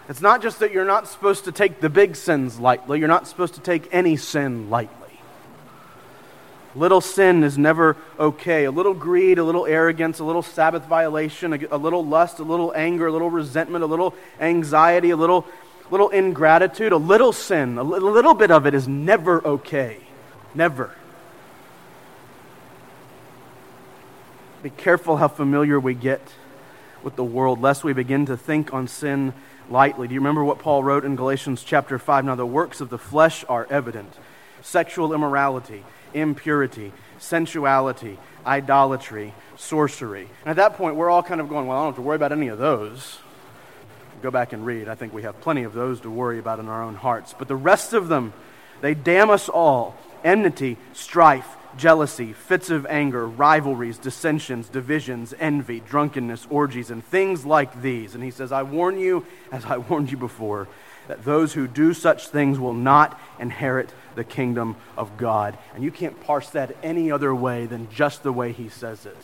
It's 0.09 0.21
not 0.21 0.43
just 0.43 0.61
that 0.61 0.73
you're 0.73 0.85
not 0.85 1.09
supposed 1.09 1.45
to 1.45 1.53
take 1.53 1.81
the 1.81 1.89
big 1.89 2.17
sins 2.17 2.61
lightly, 2.61 2.99
you're 2.99 3.09
not 3.09 3.27
supposed 3.27 3.55
to 3.55 3.61
take 3.61 3.89
any 3.93 4.17
sin 4.17 4.71
lightly. 4.71 5.07
Little 6.77 7.01
sin 7.01 7.43
is 7.43 7.57
never 7.57 7.97
okay. 8.19 8.65
A 8.65 8.71
little 8.71 8.93
greed, 8.93 9.39
a 9.39 9.45
little 9.45 9.65
arrogance, 9.65 10.19
a 10.19 10.25
little 10.25 10.43
Sabbath 10.43 10.85
violation, 10.85 11.55
a, 11.55 11.59
a 11.71 11.79
little 11.79 12.05
lust, 12.05 12.39
a 12.39 12.43
little 12.43 12.73
anger, 12.77 13.07
a 13.07 13.13
little 13.13 13.31
resentment, 13.31 13.83
a 13.83 13.87
little 13.87 14.15
anxiety, 14.39 15.09
a 15.09 15.17
little 15.17 15.47
little 15.91 16.09
ingratitude, 16.09 16.93
a 16.93 16.97
little 16.97 17.33
sin, 17.33 17.79
a 17.79 17.83
little 17.83 18.35
bit 18.35 18.51
of 18.51 18.67
it 18.67 18.75
is 18.75 18.89
never 18.89 19.45
okay. 19.47 19.99
Never. 20.55 20.95
Be 24.63 24.71
careful 24.71 25.19
how 25.19 25.29
familiar 25.29 25.79
we 25.79 25.95
get 25.95 26.23
with 27.03 27.15
the 27.15 27.25
world, 27.25 27.61
lest 27.61 27.85
we 27.85 27.93
begin 27.93 28.27
to 28.27 28.37
think 28.37 28.75
on 28.75 28.89
sin 28.89 29.33
lightly. 29.71 30.09
Do 30.09 30.15
you 30.15 30.21
remember 30.21 30.43
what 30.43 30.59
Paul 30.59 30.83
wrote 30.83 31.05
in 31.05 31.15
Galatians 31.15 31.63
chapter 31.63 31.99
5? 31.99 32.25
Now, 32.25 32.35
the 32.35 32.47
works 32.47 32.81
of 32.81 32.89
the 32.89 32.99
flesh 32.99 33.45
are 33.49 33.67
evident 33.71 34.13
sexual 34.63 35.13
immorality, 35.13 35.85
impurity, 36.13 36.93
sensuality, 37.19 38.19
idolatry, 38.45 39.33
sorcery. 39.57 40.29
And 40.45 40.51
at 40.51 40.57
that 40.57 40.77
point, 40.77 40.97
we're 40.97 41.11
all 41.11 41.23
kind 41.23 41.41
of 41.41 41.49
going, 41.49 41.69
well, 41.69 41.79
I 41.79 41.81
don't 41.83 41.93
have 41.93 41.97
to 41.97 42.03
worry 42.03 42.17
about 42.17 42.33
any 42.33 42.49
of 42.49 42.59
those 42.59 43.19
go 44.23 44.31
back 44.31 44.53
and 44.53 44.65
read. 44.65 44.89
I 44.89 44.95
think 44.95 45.13
we 45.13 45.23
have 45.23 45.41
plenty 45.41 45.65
of 45.65 45.73
those 45.73 46.01
to 46.01 46.11
worry 46.11 46.39
about 46.39 46.59
in 46.59 46.69
our 46.69 46.83
own 46.83 46.95
hearts. 46.95 47.35
But 47.39 47.49
the 47.49 47.57
rest 47.57 47.93
of 47.93 48.09
them, 48.09 48.33
they 48.81 48.95
damn 48.95 49.31
us 49.31 49.49
all 49.49 49.97
enmity, 50.25 50.77
strife, 50.93 51.57
jealousy, 51.77 52.33
fits 52.33 52.71
of 52.71 52.87
anger, 52.87 53.27
rivalries, 53.27 53.99
dissensions, 53.99 54.69
divisions, 54.69 55.35
envy, 55.39 55.81
drunkenness, 55.81 56.47
orgies, 56.51 56.91
and 56.91 57.05
things 57.05 57.45
like 57.45 57.83
these. 57.83 58.15
And 58.15 58.25
he 58.25 58.31
says, 58.31 58.51
I 58.51 58.63
warn 58.63 58.99
you, 58.99 59.25
as 59.53 59.65
I 59.65 59.77
warned 59.77 60.11
you 60.11 60.17
before, 60.17 60.67
that 61.07 61.25
those 61.25 61.53
who 61.53 61.69
do 61.69 61.95
such 61.95 62.29
things 62.29 62.59
will 62.59 62.75
not 62.75 63.21
inherit 63.39 63.93
the 64.17 64.25
kingdom 64.25 64.75
of 64.97 65.17
God. 65.17 65.57
And 65.75 65.85
you 65.85 65.93
can't 65.93 66.21
parse 66.21 66.51
that 66.51 66.77
any 66.83 67.13
other 67.13 67.35
way 67.35 67.67
than 67.67 67.89
just 67.91 68.23
the 68.23 68.33
way 68.33 68.53
he 68.53 68.69
says 68.69 69.07
it. 69.07 69.17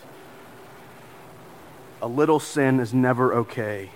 A 2.00 2.07
little 2.07 2.38
sin 2.38 2.78
is 2.78 2.94
never 2.94 3.35
okay 3.35 3.90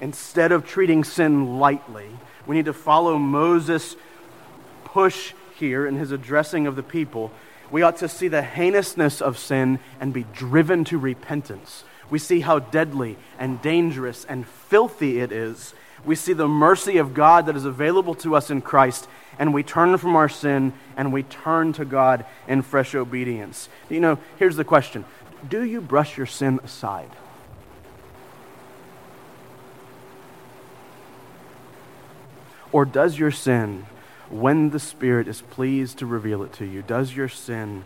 instead 0.00 0.52
of 0.52 0.66
treating 0.66 1.04
sin 1.04 1.58
lightly, 1.58 2.08
we 2.46 2.56
need 2.56 2.66
to 2.66 2.72
follow 2.72 3.18
Moses' 3.18 3.96
push 4.84 5.32
here 5.56 5.86
in 5.86 5.96
his 5.96 6.12
addressing 6.12 6.66
of 6.66 6.76
the 6.76 6.82
people. 6.82 7.30
We 7.70 7.82
ought 7.82 7.98
to 7.98 8.08
see 8.08 8.28
the 8.28 8.42
heinousness 8.42 9.20
of 9.20 9.38
sin 9.38 9.80
and 10.00 10.12
be 10.12 10.24
driven 10.32 10.84
to 10.84 10.98
repentance. 10.98 11.84
We 12.10 12.18
see 12.18 12.40
how 12.40 12.60
deadly 12.60 13.16
and 13.38 13.60
dangerous 13.60 14.24
and 14.24 14.46
filthy 14.46 15.20
it 15.20 15.30
is. 15.32 15.74
We 16.04 16.14
see 16.14 16.32
the 16.32 16.48
mercy 16.48 16.96
of 16.96 17.12
God 17.12 17.46
that 17.46 17.56
is 17.56 17.64
available 17.64 18.14
to 18.16 18.34
us 18.34 18.50
in 18.50 18.62
Christ, 18.62 19.08
and 19.38 19.52
we 19.52 19.62
turn 19.62 19.96
from 19.98 20.16
our 20.16 20.28
sin 20.28 20.72
and 20.96 21.12
we 21.12 21.22
turn 21.24 21.72
to 21.74 21.84
God 21.84 22.24
in 22.46 22.62
fresh 22.62 22.94
obedience. 22.94 23.68
You 23.90 24.00
know, 24.00 24.18
here's 24.38 24.56
the 24.56 24.64
question 24.64 25.04
Do 25.48 25.62
you 25.62 25.80
brush 25.80 26.16
your 26.16 26.26
sin 26.26 26.60
aside? 26.64 27.10
Or 32.72 32.84
does 32.84 33.18
your 33.18 33.30
sin, 33.30 33.86
when 34.28 34.70
the 34.70 34.80
Spirit 34.80 35.26
is 35.28 35.40
pleased 35.40 35.98
to 35.98 36.06
reveal 36.06 36.42
it 36.42 36.52
to 36.54 36.64
you, 36.64 36.82
does 36.82 37.16
your 37.16 37.28
sin 37.28 37.84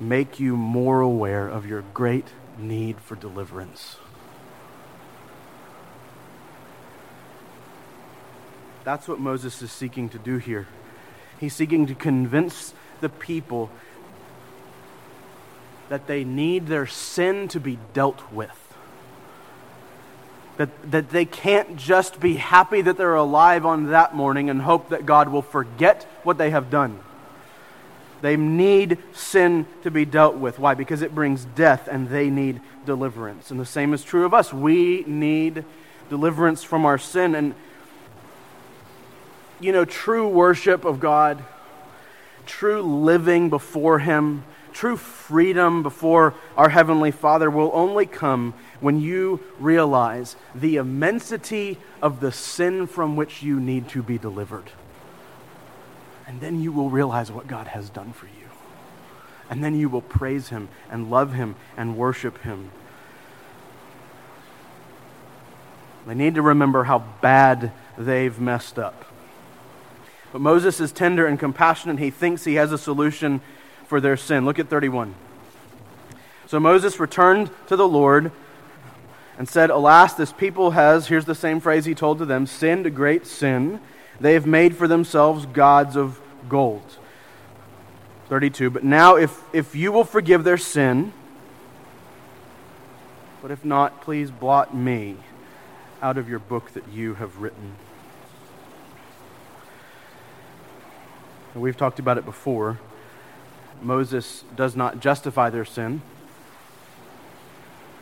make 0.00 0.38
you 0.38 0.56
more 0.56 1.00
aware 1.00 1.48
of 1.48 1.66
your 1.66 1.82
great 1.94 2.26
need 2.58 3.00
for 3.00 3.16
deliverance. 3.16 3.96
That's 8.84 9.08
what 9.08 9.18
Moses 9.18 9.62
is 9.62 9.72
seeking 9.72 10.08
to 10.10 10.18
do 10.18 10.38
here. 10.38 10.68
He's 11.40 11.54
seeking 11.54 11.86
to 11.86 11.94
convince 11.94 12.72
the 13.00 13.08
people 13.08 13.70
that 15.88 16.06
they 16.06 16.24
need 16.24 16.66
their 16.66 16.86
sin 16.86 17.48
to 17.48 17.60
be 17.60 17.78
dealt 17.92 18.32
with. 18.32 18.65
That, 20.56 20.90
that 20.90 21.10
they 21.10 21.26
can't 21.26 21.76
just 21.76 22.18
be 22.18 22.36
happy 22.36 22.80
that 22.80 22.96
they're 22.96 23.14
alive 23.14 23.66
on 23.66 23.90
that 23.90 24.14
morning 24.14 24.48
and 24.48 24.62
hope 24.62 24.88
that 24.88 25.04
God 25.04 25.28
will 25.28 25.42
forget 25.42 26.04
what 26.22 26.38
they 26.38 26.50
have 26.50 26.70
done. 26.70 27.00
They 28.22 28.36
need 28.36 28.98
sin 29.12 29.66
to 29.82 29.90
be 29.90 30.04
dealt 30.04 30.36
with. 30.36 30.58
Why? 30.58 30.74
Because 30.74 31.02
it 31.02 31.14
brings 31.14 31.44
death 31.44 31.88
and 31.90 32.08
they 32.08 32.30
need 32.30 32.60
deliverance. 32.86 33.50
And 33.50 33.60
the 33.60 33.66
same 33.66 33.92
is 33.92 34.02
true 34.02 34.24
of 34.24 34.32
us. 34.32 34.52
We 34.52 35.04
need 35.06 35.64
deliverance 36.08 36.62
from 36.62 36.86
our 36.86 36.98
sin. 36.98 37.34
And, 37.34 37.54
you 39.60 39.72
know, 39.72 39.84
true 39.84 40.26
worship 40.26 40.84
of 40.84 41.00
God, 41.00 41.44
true 42.46 42.80
living 42.80 43.50
before 43.50 43.98
Him, 43.98 44.44
true 44.76 44.96
freedom 44.98 45.82
before 45.82 46.34
our 46.54 46.68
Heavenly 46.68 47.10
Father 47.10 47.48
will 47.48 47.70
only 47.72 48.04
come 48.04 48.52
when 48.80 49.00
you 49.00 49.40
realize 49.58 50.36
the 50.54 50.76
immensity 50.76 51.78
of 52.02 52.20
the 52.20 52.30
sin 52.30 52.86
from 52.86 53.16
which 53.16 53.42
you 53.42 53.58
need 53.58 53.88
to 53.88 54.02
be 54.02 54.18
delivered. 54.18 54.70
And 56.26 56.42
then 56.42 56.60
you 56.60 56.72
will 56.72 56.90
realize 56.90 57.32
what 57.32 57.46
God 57.46 57.68
has 57.68 57.88
done 57.88 58.12
for 58.12 58.26
you. 58.26 58.50
And 59.48 59.64
then 59.64 59.74
you 59.74 59.88
will 59.88 60.02
praise 60.02 60.50
Him 60.50 60.68
and 60.90 61.10
love 61.10 61.32
Him 61.32 61.56
and 61.74 61.96
worship 61.96 62.42
Him. 62.42 62.70
They 66.06 66.14
need 66.14 66.34
to 66.34 66.42
remember 66.42 66.84
how 66.84 66.98
bad 67.22 67.72
they've 67.96 68.38
messed 68.38 68.78
up. 68.78 69.06
But 70.32 70.42
Moses 70.42 70.80
is 70.80 70.92
tender 70.92 71.26
and 71.26 71.38
compassionate. 71.38 71.98
He 71.98 72.10
thinks 72.10 72.44
he 72.44 72.56
has 72.56 72.70
a 72.70 72.76
solution 72.76 73.40
for 73.86 74.00
their 74.00 74.16
sin. 74.16 74.44
Look 74.44 74.58
at 74.58 74.68
31. 74.68 75.14
So 76.46 76.60
Moses 76.60 77.00
returned 77.00 77.50
to 77.66 77.76
the 77.76 77.88
Lord 77.88 78.30
and 79.38 79.48
said, 79.48 79.70
Alas, 79.70 80.14
this 80.14 80.32
people 80.32 80.72
has, 80.72 81.08
here's 81.08 81.24
the 81.24 81.34
same 81.34 81.60
phrase 81.60 81.84
he 81.84 81.94
told 81.94 82.18
to 82.18 82.24
them, 82.24 82.46
sinned 82.46 82.86
a 82.86 82.90
great 82.90 83.26
sin. 83.26 83.80
They 84.20 84.34
have 84.34 84.46
made 84.46 84.76
for 84.76 84.88
themselves 84.88 85.46
gods 85.46 85.96
of 85.96 86.20
gold. 86.48 86.98
32. 88.28 88.70
But 88.70 88.84
now, 88.84 89.16
if, 89.16 89.42
if 89.52 89.74
you 89.74 89.92
will 89.92 90.04
forgive 90.04 90.44
their 90.44 90.56
sin, 90.56 91.12
but 93.42 93.50
if 93.50 93.64
not, 93.64 94.00
please 94.00 94.30
blot 94.30 94.74
me 94.74 95.16
out 96.02 96.18
of 96.18 96.28
your 96.28 96.38
book 96.38 96.72
that 96.72 96.88
you 96.88 97.14
have 97.14 97.38
written. 97.38 97.74
And 101.54 101.62
we've 101.62 101.76
talked 101.76 101.98
about 101.98 102.18
it 102.18 102.24
before. 102.24 102.78
Moses 103.82 104.44
does 104.54 104.76
not 104.76 105.00
justify 105.00 105.50
their 105.50 105.64
sin. 105.64 106.02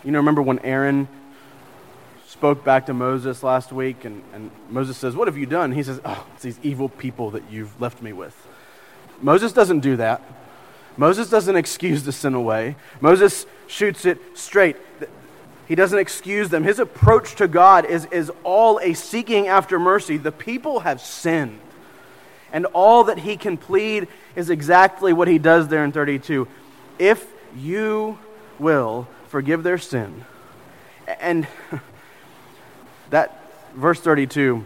You 0.04 0.10
know, 0.10 0.18
remember 0.18 0.42
when 0.42 0.58
Aaron 0.60 1.08
spoke 2.26 2.64
back 2.64 2.86
to 2.86 2.94
Moses 2.94 3.42
last 3.42 3.72
week, 3.72 4.04
and, 4.04 4.22
and 4.32 4.50
Moses 4.68 4.96
says, 4.96 5.16
What 5.16 5.28
have 5.28 5.36
you 5.36 5.46
done? 5.46 5.72
He 5.72 5.82
says, 5.82 6.00
Oh, 6.04 6.26
it's 6.34 6.42
these 6.42 6.58
evil 6.62 6.88
people 6.88 7.30
that 7.30 7.42
you've 7.50 7.80
left 7.80 8.02
me 8.02 8.12
with. 8.12 8.36
Moses 9.22 9.52
doesn't 9.52 9.80
do 9.80 9.96
that. 9.96 10.22
Moses 10.96 11.28
doesn't 11.28 11.56
excuse 11.56 12.04
the 12.04 12.12
sin 12.12 12.34
away. 12.34 12.76
Moses 13.00 13.46
shoots 13.66 14.04
it 14.04 14.18
straight. 14.34 14.76
He 15.66 15.74
doesn't 15.74 15.98
excuse 15.98 16.50
them. 16.50 16.62
His 16.62 16.78
approach 16.78 17.36
to 17.36 17.48
God 17.48 17.84
is, 17.86 18.06
is 18.06 18.30
all 18.42 18.78
a 18.80 18.94
seeking 18.94 19.48
after 19.48 19.78
mercy. 19.78 20.18
The 20.18 20.32
people 20.32 20.80
have 20.80 21.00
sinned. 21.00 21.58
And 22.54 22.66
all 22.66 23.04
that 23.04 23.18
he 23.18 23.36
can 23.36 23.56
plead 23.58 24.06
is 24.36 24.48
exactly 24.48 25.12
what 25.12 25.26
he 25.26 25.38
does 25.38 25.66
there 25.68 25.84
in 25.84 25.90
32. 25.90 26.46
If 27.00 27.26
you 27.56 28.16
will 28.60 29.08
forgive 29.26 29.64
their 29.64 29.76
sin. 29.76 30.24
And 31.20 31.48
that 33.10 33.40
verse 33.74 34.00
32 34.00 34.64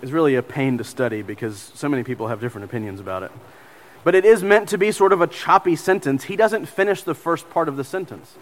is 0.00 0.12
really 0.12 0.34
a 0.34 0.42
pain 0.42 0.78
to 0.78 0.84
study 0.84 1.20
because 1.20 1.70
so 1.74 1.90
many 1.90 2.02
people 2.02 2.28
have 2.28 2.40
different 2.40 2.64
opinions 2.64 3.00
about 3.00 3.22
it. 3.22 3.30
But 4.02 4.14
it 4.14 4.24
is 4.24 4.42
meant 4.42 4.70
to 4.70 4.78
be 4.78 4.90
sort 4.90 5.12
of 5.12 5.20
a 5.20 5.26
choppy 5.26 5.76
sentence. 5.76 6.24
He 6.24 6.36
doesn't 6.36 6.66
finish 6.66 7.02
the 7.02 7.14
first 7.14 7.48
part 7.50 7.68
of 7.68 7.76
the 7.76 7.84
sentence. 7.84 8.34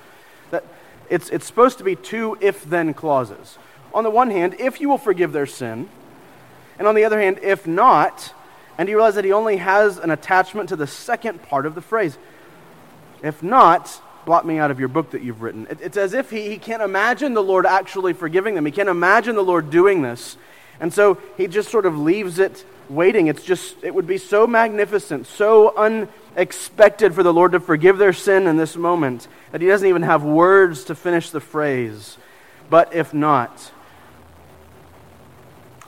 That 0.52 0.64
it's, 1.10 1.28
it's 1.30 1.46
supposed 1.46 1.78
to 1.78 1.84
be 1.84 1.96
two 1.96 2.38
if 2.40 2.64
then 2.64 2.94
clauses. 2.94 3.58
On 3.92 4.04
the 4.04 4.10
one 4.10 4.30
hand, 4.30 4.54
if 4.60 4.80
you 4.80 4.88
will 4.88 4.98
forgive 4.98 5.32
their 5.32 5.46
sin, 5.46 5.88
and 6.80 6.88
on 6.88 6.94
the 6.94 7.04
other 7.04 7.20
hand, 7.20 7.38
if 7.42 7.66
not, 7.66 8.32
and 8.78 8.88
you 8.88 8.96
realize 8.96 9.16
that 9.16 9.26
he 9.26 9.32
only 9.32 9.58
has 9.58 9.98
an 9.98 10.10
attachment 10.10 10.70
to 10.70 10.76
the 10.76 10.86
second 10.86 11.42
part 11.42 11.66
of 11.66 11.74
the 11.74 11.82
phrase. 11.82 12.16
If 13.22 13.42
not, 13.42 14.00
blot 14.24 14.46
me 14.46 14.58
out 14.58 14.70
of 14.70 14.78
your 14.80 14.88
book 14.88 15.10
that 15.10 15.22
you've 15.22 15.42
written. 15.42 15.66
It, 15.68 15.82
it's 15.82 15.98
as 15.98 16.14
if 16.14 16.30
he, 16.30 16.48
he 16.48 16.56
can't 16.56 16.80
imagine 16.80 17.34
the 17.34 17.42
Lord 17.42 17.66
actually 17.66 18.14
forgiving 18.14 18.54
them. 18.54 18.64
He 18.64 18.72
can't 18.72 18.88
imagine 18.88 19.36
the 19.36 19.44
Lord 19.44 19.68
doing 19.68 20.00
this. 20.00 20.38
And 20.80 20.90
so 20.90 21.18
he 21.36 21.48
just 21.48 21.70
sort 21.70 21.84
of 21.84 21.98
leaves 21.98 22.38
it 22.38 22.64
waiting. 22.88 23.26
It's 23.26 23.44
just, 23.44 23.84
it 23.84 23.94
would 23.94 24.06
be 24.06 24.16
so 24.16 24.46
magnificent, 24.46 25.26
so 25.26 25.76
unexpected 25.76 27.14
for 27.14 27.22
the 27.22 27.32
Lord 27.32 27.52
to 27.52 27.60
forgive 27.60 27.98
their 27.98 28.14
sin 28.14 28.46
in 28.46 28.56
this 28.56 28.74
moment 28.74 29.28
that 29.52 29.60
he 29.60 29.66
doesn't 29.66 29.86
even 29.86 30.00
have 30.00 30.24
words 30.24 30.84
to 30.84 30.94
finish 30.94 31.28
the 31.28 31.40
phrase. 31.40 32.16
But 32.70 32.94
if 32.94 33.12
not, 33.12 33.70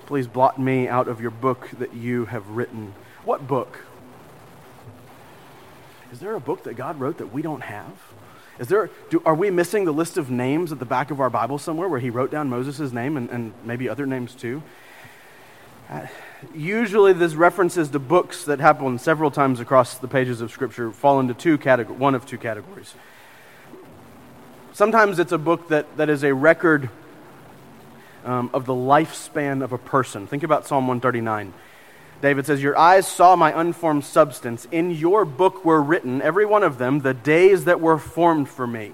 please 0.07 0.27
blot 0.27 0.59
me 0.59 0.89
out 0.89 1.09
of 1.09 1.21
your 1.21 1.31
book 1.31 1.71
that 1.79 1.95
you 1.95 2.27
have 2.27 2.49
written. 2.49 2.95
What 3.25 3.47
book? 3.47 3.85
Is 6.13 6.21
there 6.21 6.35
a 6.35 6.41
book 6.41 6.65
that 6.65 6.75
God 6.75 7.01
wrote 7.01 7.19
that 7.19 7.33
we 7.33 7.43
don't 7.43 7.63
have? 7.63 7.93
Is 8.59 8.69
there, 8.69 8.91
do, 9.09 9.23
are 9.25 9.35
we 9.35 9.51
missing 9.51 9.87
the 9.87 9.93
list 9.93 10.19
of 10.19 10.31
names 10.31 10.73
at 10.73 10.79
the 10.79 10.85
back 10.85 11.11
of 11.11 11.21
our 11.21 11.31
Bible 11.31 11.59
somewhere 11.59 11.89
where 11.89 12.01
he 12.01 12.11
wrote 12.11 12.31
down 12.31 12.51
Moses' 12.51 12.93
name 12.93 13.17
and, 13.17 13.31
and 13.31 13.53
maybe 13.65 13.89
other 13.89 14.05
names 14.05 14.35
too? 14.35 14.63
Uh, 15.89 16.07
usually, 16.55 17.13
these 17.13 17.35
references 17.35 17.89
to 17.91 17.99
books 17.99 18.45
that 18.45 18.61
happen 18.61 18.99
several 18.99 19.31
times 19.31 19.59
across 19.59 19.99
the 19.99 20.09
pages 20.09 20.41
of 20.41 20.51
Scripture 20.51 20.91
fall 20.93 21.19
into 21.19 21.35
two 21.35 21.59
categories, 21.59 21.99
one 21.99 22.15
of 22.15 22.27
two 22.27 22.39
categories. 22.39 22.95
Sometimes 24.73 25.19
it's 25.19 25.33
a 25.33 25.39
book 25.39 25.69
that, 25.69 25.97
that 25.97 26.09
is 26.09 26.25
a 26.25 26.35
record 26.35 26.89
um, 28.25 28.51
of 28.53 28.67
the 28.67 28.75
lifespan 28.75 29.63
of 29.63 29.73
a 29.73 29.79
person. 29.79 30.27
Think 30.27 30.43
about 30.43 30.67
Psalm 30.67 30.87
139. 30.87 31.53
David 32.23 32.47
says, 32.47 32.63
Your 32.63 32.79
eyes 32.79 33.07
saw 33.07 33.35
my 33.37 33.59
unformed 33.59 34.05
substance. 34.05 34.67
In 34.71 34.93
your 34.93 35.25
book 35.25 35.65
were 35.65 35.83
written, 35.83 36.23
every 36.23 36.47
one 36.47 36.63
of 36.63 36.79
them, 36.79 37.01
the 37.01 37.15
days 37.15 37.65
that 37.65 37.81
were 37.81 37.99
formed 37.99 38.49
for 38.49 38.67
me, 38.67 38.93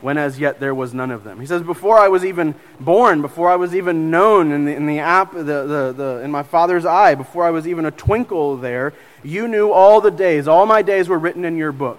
when 0.00 0.16
as 0.16 0.38
yet 0.38 0.60
there 0.60 0.74
was 0.74 0.94
none 0.94 1.10
of 1.10 1.24
them. 1.24 1.40
He 1.40 1.46
says, 1.46 1.62
Before 1.62 1.98
I 1.98 2.06
was 2.08 2.24
even 2.24 2.54
born, 2.78 3.20
before 3.20 3.50
I 3.50 3.56
was 3.56 3.74
even 3.74 4.10
known 4.10 4.52
in 4.52 4.64
the, 4.64 4.74
in 4.74 4.86
the 4.86 5.00
app, 5.00 5.32
the, 5.32 5.42
the, 5.42 5.94
the, 5.96 6.20
in 6.22 6.30
my 6.30 6.44
father's 6.44 6.86
eye, 6.86 7.16
before 7.16 7.44
I 7.44 7.50
was 7.50 7.66
even 7.66 7.84
a 7.84 7.90
twinkle 7.90 8.56
there, 8.56 8.94
you 9.24 9.48
knew 9.48 9.72
all 9.72 10.00
the 10.00 10.12
days. 10.12 10.46
All 10.46 10.66
my 10.66 10.82
days 10.82 11.08
were 11.08 11.18
written 11.18 11.44
in 11.44 11.56
your 11.56 11.72
book. 11.72 11.98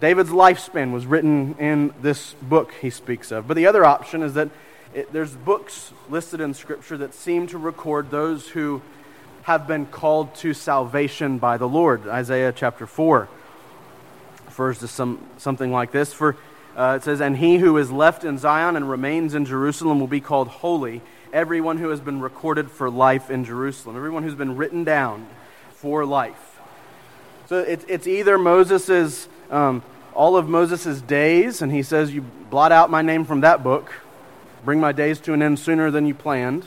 David's 0.00 0.30
lifespan 0.30 0.92
was 0.92 1.06
written 1.06 1.56
in 1.58 1.92
this 2.00 2.34
book 2.34 2.72
he 2.80 2.88
speaks 2.88 3.32
of. 3.32 3.48
But 3.48 3.56
the 3.56 3.66
other 3.66 3.84
option 3.84 4.22
is 4.22 4.34
that 4.34 4.48
it, 4.94 5.12
there's 5.12 5.34
books 5.34 5.92
listed 6.08 6.40
in 6.40 6.54
Scripture 6.54 6.96
that 6.98 7.14
seem 7.14 7.46
to 7.48 7.58
record 7.58 8.10
those 8.10 8.48
who 8.48 8.82
have 9.42 9.66
been 9.66 9.86
called 9.86 10.34
to 10.36 10.54
salvation 10.54 11.38
by 11.38 11.56
the 11.56 11.68
Lord. 11.68 12.06
Isaiah 12.06 12.52
chapter 12.54 12.86
4 12.86 13.28
refers 14.46 14.78
to 14.78 14.88
some, 14.88 15.26
something 15.36 15.72
like 15.72 15.92
this. 15.92 16.12
For 16.12 16.36
uh, 16.76 16.94
it 16.96 17.04
says, 17.04 17.20
And 17.20 17.36
he 17.36 17.58
who 17.58 17.76
is 17.76 17.90
left 17.90 18.24
in 18.24 18.38
Zion 18.38 18.76
and 18.76 18.88
remains 18.88 19.34
in 19.34 19.44
Jerusalem 19.44 20.00
will 20.00 20.06
be 20.06 20.20
called 20.20 20.48
holy, 20.48 21.02
everyone 21.32 21.78
who 21.78 21.90
has 21.90 22.00
been 22.00 22.20
recorded 22.20 22.70
for 22.70 22.88
life 22.88 23.30
in 23.30 23.44
Jerusalem, 23.44 23.96
everyone 23.96 24.22
who's 24.22 24.34
been 24.34 24.56
written 24.56 24.84
down 24.84 25.26
for 25.72 26.04
life. 26.04 26.58
So 27.46 27.60
it, 27.60 27.84
it's 27.88 28.06
either 28.06 28.38
Moses's, 28.38 29.28
um, 29.50 29.82
all 30.14 30.36
of 30.36 30.48
Moses' 30.48 31.00
days, 31.00 31.62
and 31.62 31.72
he 31.72 31.82
says, 31.82 32.12
You 32.12 32.22
blot 32.22 32.72
out 32.72 32.90
my 32.90 33.02
name 33.02 33.24
from 33.24 33.42
that 33.42 33.62
book 33.62 33.92
bring 34.64 34.80
my 34.80 34.92
days 34.92 35.20
to 35.20 35.32
an 35.32 35.42
end 35.42 35.58
sooner 35.58 35.90
than 35.90 36.06
you 36.06 36.14
planned. 36.14 36.66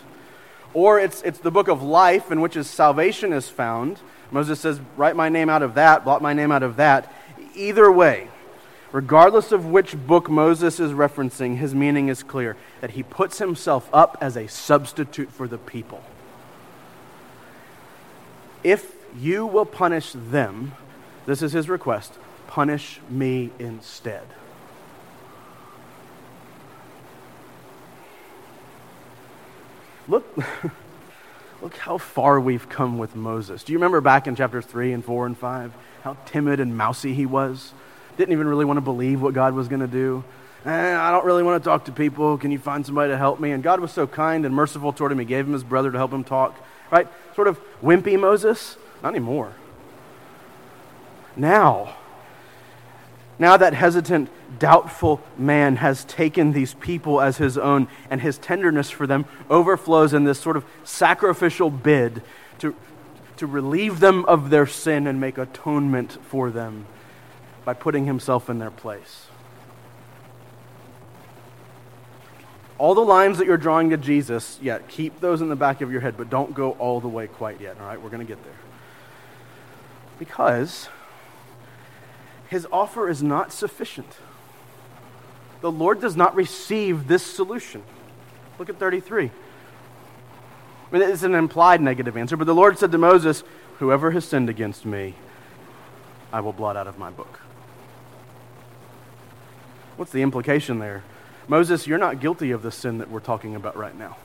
Or 0.74 1.00
it's, 1.00 1.22
it's 1.24 1.40
the 1.40 1.52
book 1.52 1.68
of 1.68 1.84
life 1.84 2.32
in 2.32 2.42
which 2.42 2.54
his 2.54 2.70
salvation 2.70 3.34
is 3.34 3.50
found. 3.50 4.00
Moses 4.32 4.60
says, 4.60 4.80
Write 4.96 5.16
my 5.16 5.30
name 5.30 5.50
out 5.50 5.64
of 5.64 5.76
that, 5.76 6.04
blot 6.04 6.22
my 6.22 6.34
name 6.34 6.52
out 6.52 6.64
of 6.64 6.78
that. 6.78 7.14
Either 7.56 7.92
way, 7.92 8.30
regardless 8.92 9.52
of 9.52 9.66
which 9.66 9.96
book 10.08 10.30
Moses 10.30 10.80
is 10.80 10.92
referencing, 10.92 11.58
his 11.58 11.76
meaning 11.76 12.08
is 12.08 12.24
clear 12.24 12.56
that 12.80 12.92
he 12.92 13.04
puts 13.04 13.40
himself 13.40 13.90
up 13.92 14.18
as 14.22 14.38
a 14.38 14.48
substitute 14.48 15.32
for 15.32 15.48
the 15.48 15.58
people. 15.58 16.04
If 18.64 18.94
you 19.18 19.46
will 19.46 19.66
punish 19.66 20.14
them, 20.14 20.74
this 21.26 21.42
is 21.42 21.52
his 21.52 21.68
request, 21.68 22.14
punish 22.48 23.02
me 23.10 23.52
instead. 23.60 24.24
Look, 30.12 30.38
look 31.62 31.76
how 31.78 31.98
far 31.98 32.40
we've 32.40 32.70
come 32.70 33.00
with 33.00 33.16
Moses. 33.16 33.64
Do 33.64 33.72
you 33.72 33.80
remember 33.80 34.02
back 34.02 34.28
in 34.28 34.36
chapters 34.36 34.66
3 34.66 34.92
and 34.92 35.04
4 35.04 35.26
and 35.26 35.38
5 35.38 35.74
how 36.04 36.18
timid 36.26 36.60
and 36.60 36.78
mousy 36.78 37.14
he 37.14 37.26
was? 37.26 37.74
Didn't 38.18 38.34
even 38.34 38.48
really 38.48 38.66
want 38.66 38.78
to 38.78 38.82
believe 38.82 39.22
what 39.22 39.34
God 39.34 39.54
was 39.54 39.68
going 39.68 39.80
to 39.80 39.88
do. 39.88 40.24
Eh, 40.66 40.96
I 40.96 41.10
don't 41.10 41.26
really 41.26 41.42
want 41.42 41.64
to 41.64 41.68
talk 41.68 41.86
to 41.86 41.92
people. 41.92 42.38
Can 42.38 42.52
you 42.52 42.60
find 42.60 42.86
somebody 42.86 43.12
to 43.12 43.18
help 43.18 43.40
me? 43.40 43.52
And 43.52 43.64
God 43.64 43.80
was 43.80 43.92
so 43.92 44.06
kind 44.06 44.46
and 44.46 44.54
merciful 44.54 44.94
toward 44.94 45.12
him, 45.12 45.20
he 45.20 45.26
gave 45.26 45.48
him 45.48 45.54
his 45.54 45.64
brother 45.64 45.92
to 45.92 45.98
help 45.98 46.12
him 46.12 46.24
talk. 46.24 46.56
Right? 46.92 47.08
Sort 47.36 47.48
of 47.48 47.60
wimpy 47.82 48.20
Moses. 48.20 48.78
Not 49.02 49.10
anymore. 49.10 49.54
Now, 51.38 51.96
now 53.42 53.58
that 53.58 53.74
hesitant, 53.74 54.30
doubtful 54.60 55.20
man 55.36 55.78
has 55.78 56.06
taken 56.06 56.52
these 56.52 56.76
people 56.76 57.20
as 57.20 57.38
his 57.38 57.58
own, 57.58 57.88
and 58.12 58.22
his 58.22 58.38
tenderness 58.38 58.92
for 58.92 59.08
them 59.08 59.26
overflows 59.50 60.14
in 60.14 60.26
this 60.26 60.40
sort 60.40 60.56
of 60.56 60.64
sacrificial 60.84 61.72
bid 61.72 62.22
to, 62.60 62.76
to 63.38 63.48
relieve 63.48 64.00
them 64.00 64.26
of 64.26 64.52
their 64.52 64.68
sin 64.68 65.08
and 65.08 65.20
make 65.20 65.40
atonement 65.40 66.20
for 66.22 66.52
them 66.52 66.86
by 67.66 67.74
putting 67.74 68.06
himself 68.06 68.48
in 68.48 68.60
their 68.60 68.70
place. 68.70 69.26
All 72.78 72.94
the 72.94 73.02
lines 73.02 73.40
that 73.40 73.48
you're 73.48 73.58
drawing 73.58 73.90
to 73.90 73.98
Jesus, 73.98 74.60
yeah, 74.62 74.78
keep 74.88 75.20
those 75.20 75.42
in 75.42 75.50
the 75.50 75.56
back 75.56 75.82
of 75.82 75.92
your 75.92 76.02
head, 76.02 76.16
but 76.16 76.30
don't 76.30 76.54
go 76.54 76.74
all 76.74 77.00
the 77.00 77.08
way 77.08 77.26
quite 77.26 77.60
yet, 77.60 77.80
all 77.80 77.88
right? 77.88 78.00
We're 78.00 78.12
going 78.12 78.26
to 78.26 78.32
get 78.32 78.44
there. 78.44 78.54
Because 80.20 80.90
his 82.52 82.68
offer 82.70 83.08
is 83.08 83.24
not 83.24 83.54
sufficient. 83.54 84.14
The 85.62 85.72
Lord 85.72 86.02
does 86.02 86.18
not 86.18 86.36
receive 86.36 87.08
this 87.08 87.26
solution. 87.26 87.82
Look 88.60 88.68
at 88.68 88.78
33. 88.78 89.32
I 90.92 90.94
mean, 90.94 91.02
it's 91.02 91.24
an 91.24 91.34
implied 91.34 91.80
negative 91.80 92.18
answer, 92.18 92.36
but 92.36 92.48
the 92.48 92.54
Lord 92.54 92.78
said 92.78 92.92
to 92.92 92.98
Moses, 92.98 93.46
Whoever 93.80 94.12
has 94.12 94.26
sinned 94.26 94.50
against 94.50 94.86
me, 94.86 95.16
I 96.34 96.42
will 96.42 96.52
blot 96.52 96.76
out 96.76 96.88
of 96.88 97.00
my 97.00 97.10
book. 97.10 97.40
What's 99.96 100.12
the 100.12 100.22
implication 100.22 100.80
there? 100.80 101.06
Moses, 101.48 101.88
you're 101.88 101.98
not 101.98 102.20
guilty 102.20 102.52
of 102.52 102.64
the 102.64 102.72
sin 102.72 102.98
that 102.98 103.10
we're 103.10 103.22
talking 103.22 103.56
about 103.56 103.78
right 103.78 103.98
now. 103.98 104.18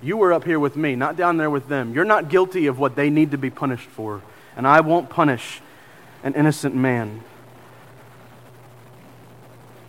You 0.00 0.18
were 0.18 0.32
up 0.32 0.44
here 0.44 0.60
with 0.60 0.76
me, 0.76 0.94
not 0.94 1.16
down 1.16 1.36
there 1.38 1.50
with 1.50 1.66
them. 1.66 1.94
You're 1.94 2.04
not 2.04 2.28
guilty 2.28 2.68
of 2.68 2.78
what 2.78 2.94
they 2.94 3.10
need 3.10 3.32
to 3.32 3.38
be 3.38 3.50
punished 3.50 3.88
for, 3.88 4.22
and 4.56 4.68
I 4.68 4.82
won't 4.82 5.10
punish 5.10 5.60
an 6.24 6.34
innocent 6.34 6.74
man. 6.74 7.22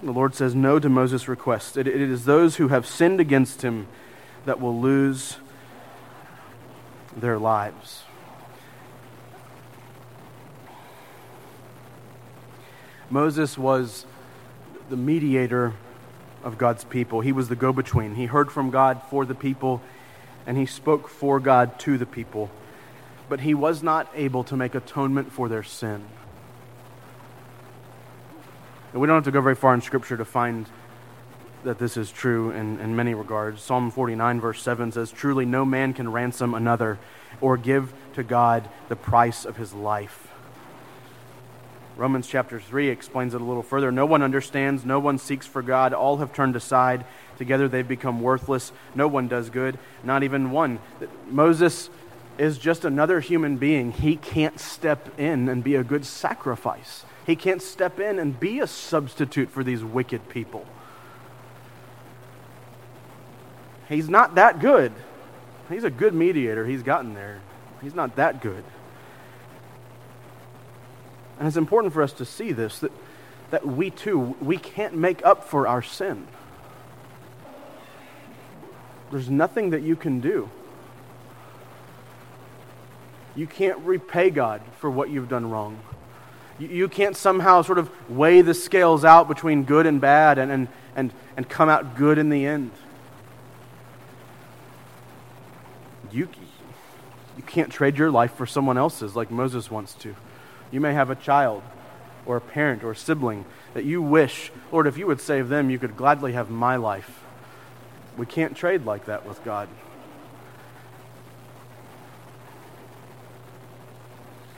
The 0.03 0.11
Lord 0.11 0.35
says 0.35 0.53
no 0.53 0.77
to 0.77 0.89
Moses' 0.89 1.27
request. 1.27 1.77
It, 1.77 1.87
it 1.87 1.95
is 1.95 2.25
those 2.25 2.57
who 2.57 2.67
have 2.67 2.85
sinned 2.85 3.19
against 3.19 3.63
him 3.63 3.87
that 4.45 4.61
will 4.61 4.79
lose 4.79 5.37
their 7.15 7.39
lives. 7.39 8.03
Moses 13.09 13.57
was 13.57 14.05
the 14.89 14.97
mediator 14.97 15.73
of 16.43 16.57
God's 16.57 16.83
people. 16.83 17.21
He 17.21 17.31
was 17.31 17.47
the 17.47 17.55
go 17.55 17.71
between. 17.71 18.15
He 18.15 18.25
heard 18.25 18.51
from 18.51 18.71
God 18.71 19.01
for 19.09 19.25
the 19.25 19.33
people, 19.33 19.81
and 20.45 20.57
he 20.57 20.65
spoke 20.65 21.07
for 21.07 21.39
God 21.39 21.79
to 21.79 21.97
the 21.97 22.05
people. 22.05 22.51
But 23.29 23.39
he 23.39 23.53
was 23.53 23.81
not 23.81 24.11
able 24.13 24.43
to 24.43 24.57
make 24.57 24.75
atonement 24.75 25.31
for 25.31 25.47
their 25.47 25.63
sin. 25.63 26.03
And 28.95 29.01
we 29.01 29.07
don't 29.07 29.15
have 29.17 29.25
to 29.25 29.31
go 29.31 29.41
very 29.41 29.55
far 29.55 29.73
in 29.73 29.81
Scripture 29.81 30.15
to 30.15 30.23
find 30.23 30.69
that 31.65 31.79
this 31.79 31.97
is 31.97 32.09
true 32.09 32.51
in, 32.51 32.79
in 32.79 32.95
many 32.95 33.13
regards. 33.13 33.61
Psalm 33.61 33.91
49, 33.91 34.39
verse 34.39 34.61
7 34.61 34.93
says, 34.93 35.11
Truly 35.11 35.43
no 35.43 35.65
man 35.65 35.91
can 35.91 36.09
ransom 36.09 36.53
another 36.53 36.97
or 37.41 37.57
give 37.57 37.93
to 38.13 38.23
God 38.23 38.69
the 38.87 38.95
price 38.95 39.43
of 39.43 39.57
his 39.57 39.73
life. 39.73 40.29
Romans 41.97 42.25
chapter 42.25 42.57
3 42.57 42.87
explains 42.87 43.33
it 43.33 43.41
a 43.41 43.43
little 43.43 43.63
further. 43.63 43.91
No 43.91 44.05
one 44.05 44.21
understands, 44.21 44.85
no 44.85 44.97
one 45.01 45.17
seeks 45.17 45.45
for 45.45 45.61
God. 45.61 45.93
All 45.93 46.15
have 46.19 46.31
turned 46.31 46.55
aside. 46.55 47.03
Together 47.37 47.67
they've 47.67 47.85
become 47.85 48.21
worthless. 48.21 48.71
No 48.95 49.09
one 49.09 49.27
does 49.27 49.49
good, 49.49 49.77
not 50.05 50.23
even 50.23 50.51
one. 50.51 50.79
Moses 51.27 51.89
is 52.37 52.57
just 52.57 52.85
another 52.85 53.19
human 53.19 53.57
being. 53.57 53.91
He 53.91 54.15
can't 54.15 54.57
step 54.57 55.19
in 55.19 55.49
and 55.49 55.61
be 55.65 55.75
a 55.75 55.83
good 55.83 56.05
sacrifice. 56.05 57.03
He 57.25 57.35
can't 57.35 57.61
step 57.61 57.99
in 57.99 58.19
and 58.19 58.39
be 58.39 58.59
a 58.59 58.67
substitute 58.67 59.49
for 59.49 59.63
these 59.63 59.83
wicked 59.83 60.29
people. 60.29 60.65
He's 63.89 64.09
not 64.09 64.35
that 64.35 64.59
good. 64.59 64.91
He's 65.69 65.83
a 65.83 65.89
good 65.89 66.13
mediator. 66.13 66.65
He's 66.65 66.83
gotten 66.83 67.13
there. 67.13 67.41
He's 67.81 67.95
not 67.95 68.15
that 68.15 68.41
good. 68.41 68.63
And 71.39 71.47
it's 71.47 71.57
important 71.57 71.93
for 71.93 72.01
us 72.01 72.13
to 72.13 72.25
see 72.25 72.51
this 72.51 72.79
that, 72.79 72.91
that 73.51 73.65
we 73.65 73.89
too, 73.89 74.35
we 74.39 74.57
can't 74.57 74.95
make 74.95 75.25
up 75.25 75.47
for 75.47 75.67
our 75.67 75.81
sin. 75.81 76.27
There's 79.11 79.29
nothing 79.29 79.71
that 79.71 79.81
you 79.81 79.95
can 79.95 80.19
do. 80.19 80.49
You 83.35 83.47
can't 83.47 83.79
repay 83.79 84.29
God 84.29 84.61
for 84.79 84.89
what 84.89 85.09
you've 85.09 85.29
done 85.29 85.49
wrong. 85.49 85.79
You, 86.57 86.87
can't 86.87 87.17
somehow 87.17 87.63
sort 87.63 87.77
of 87.77 87.89
weigh 88.09 88.41
the 88.41 88.53
scales 88.53 89.03
out 89.03 89.27
between 89.27 89.63
good 89.63 89.85
and 89.85 89.99
bad 89.99 90.37
and, 90.37 90.51
and, 90.51 90.67
and, 90.95 91.11
and 91.35 91.49
come 91.49 91.67
out 91.67 91.97
good 91.97 92.17
in 92.17 92.29
the 92.29 92.45
end. 92.45 92.71
You, 96.13 96.29
you 97.35 97.43
can't 97.43 97.69
trade 97.69 97.97
your 97.97 98.09
life 98.09 98.33
for 98.35 98.45
someone 98.45 98.77
else's 98.77 99.17
like 99.17 99.29
Moses 99.29 99.69
wants 99.69 99.93
to. 99.95 100.15
You 100.71 100.79
may 100.79 100.93
have 100.93 101.09
a 101.09 101.15
child 101.15 101.61
or 102.25 102.37
a 102.37 102.41
parent 102.41 102.85
or 102.85 102.91
a 102.91 102.95
sibling 102.95 103.43
that 103.73 103.83
you 103.83 104.01
wish, 104.01 104.49
Lord, 104.71 104.87
if 104.87 104.97
you 104.97 105.07
would 105.07 105.19
save 105.19 105.49
them, 105.49 105.69
you 105.69 105.77
could 105.77 105.97
gladly 105.97 106.33
have 106.33 106.49
my 106.49 106.77
life. 106.77 107.21
We 108.17 108.25
can't 108.25 108.55
trade 108.55 108.85
like 108.85 109.05
that 109.05 109.25
with 109.25 109.43
God. 109.43 109.67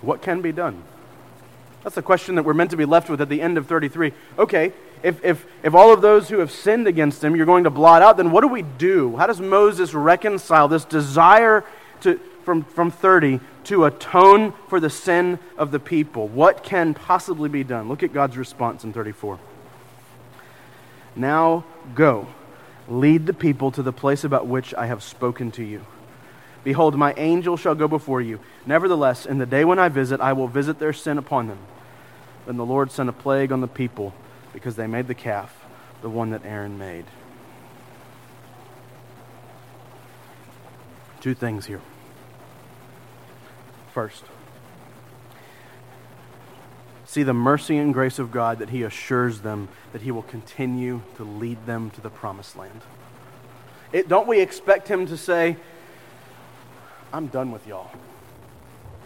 What 0.02 0.22
can 0.22 0.42
be 0.42 0.52
done? 0.52 0.84
That's 1.88 1.96
the 1.96 2.02
question 2.02 2.36
that 2.36 2.44
we're 2.44 2.54
meant 2.54 2.72
to 2.72 2.76
be 2.76 2.84
left 2.84 3.10
with 3.10 3.22
at 3.22 3.30
the 3.30 3.42
end 3.42 3.58
of 3.58 3.66
33. 3.66 4.12
Okay, 4.38 4.74
if, 5.04 5.24
if, 5.24 5.46
if 5.64 5.74
all 5.74 5.94
of 5.94 6.02
those 6.02 6.28
who 6.28 6.40
have 6.40 6.52
sinned 6.52 6.86
against 6.86 7.24
him 7.24 7.34
you're 7.34 7.46
going 7.46 7.64
to 7.64 7.70
blot 7.70 8.02
out, 8.02 8.18
then 8.18 8.32
what 8.32 8.42
do 8.42 8.50
we 8.50 8.62
do? 8.62 9.16
How 9.16 9.26
does 9.26 9.40
Moses 9.40 9.94
reconcile 9.94 10.68
this 10.68 10.84
desire 10.84 11.64
to, 12.02 12.20
from, 12.44 12.66
from 12.66 12.92
30 12.92 13.40
to 13.64 13.86
atone 13.86 14.52
for 14.68 14.82
the 14.82 14.90
sin 14.90 15.40
of 15.58 15.72
the 15.72 15.80
people? 15.80 16.28
What 16.28 16.62
can 16.62 16.94
possibly 16.94 17.48
be 17.48 17.64
done? 17.64 17.88
Look 17.88 18.04
at 18.04 18.12
God's 18.12 18.36
response 18.36 18.84
in 18.84 18.92
34. 18.92 19.40
Now 21.16 21.64
go, 21.96 22.28
lead 22.90 23.28
the 23.28 23.34
people 23.34 23.72
to 23.72 23.82
the 23.82 23.94
place 23.94 24.26
about 24.26 24.46
which 24.46 24.74
I 24.74 24.88
have 24.88 25.02
spoken 25.02 25.52
to 25.52 25.64
you. 25.64 25.86
Behold, 26.66 26.98
my 26.98 27.14
angel 27.14 27.56
shall 27.56 27.76
go 27.76 27.88
before 27.88 28.20
you. 28.20 28.42
Nevertheless, 28.66 29.26
in 29.26 29.38
the 29.38 29.46
day 29.46 29.64
when 29.64 29.80
I 29.80 29.88
visit, 29.88 30.20
I 30.20 30.34
will 30.34 30.50
visit 30.50 30.80
their 30.80 30.92
sin 30.92 31.18
upon 31.18 31.48
them 31.48 31.60
then 32.48 32.56
the 32.56 32.66
Lord 32.66 32.92
sent 32.92 33.10
a 33.10 33.14
plague 33.14 33.52
on 33.52 33.60
the 33.60 33.68
people 33.68 34.14
because 34.54 34.78
they 34.78 34.88
made 34.88 35.08
the 35.08 35.14
calf, 35.14 35.66
the 36.02 36.10
one 36.10 36.30
that 36.30 36.46
Aaron 36.46 36.78
made. 36.78 37.04
Two 41.20 41.36
things 41.36 41.66
here. 41.66 41.82
First, 43.94 44.24
see 47.06 47.24
the 47.24 47.34
mercy 47.34 47.78
and 47.78 47.94
grace 47.94 48.18
of 48.18 48.32
God 48.32 48.60
that 48.60 48.70
He 48.70 48.84
assures 48.84 49.42
them 49.42 49.68
that 49.92 50.04
He 50.04 50.12
will 50.12 50.24
continue 50.24 51.02
to 51.18 51.26
lead 51.26 51.66
them 51.66 51.90
to 51.92 52.02
the 52.02 52.10
promised 52.10 52.56
land. 52.56 52.80
It, 53.92 54.08
don't 54.08 54.28
we 54.28 54.40
expect 54.40 54.88
Him 54.88 55.06
to 55.08 55.18
say, 55.18 55.58
I'm 57.12 57.28
done 57.28 57.52
with 57.52 57.68
y'all? 57.68 57.92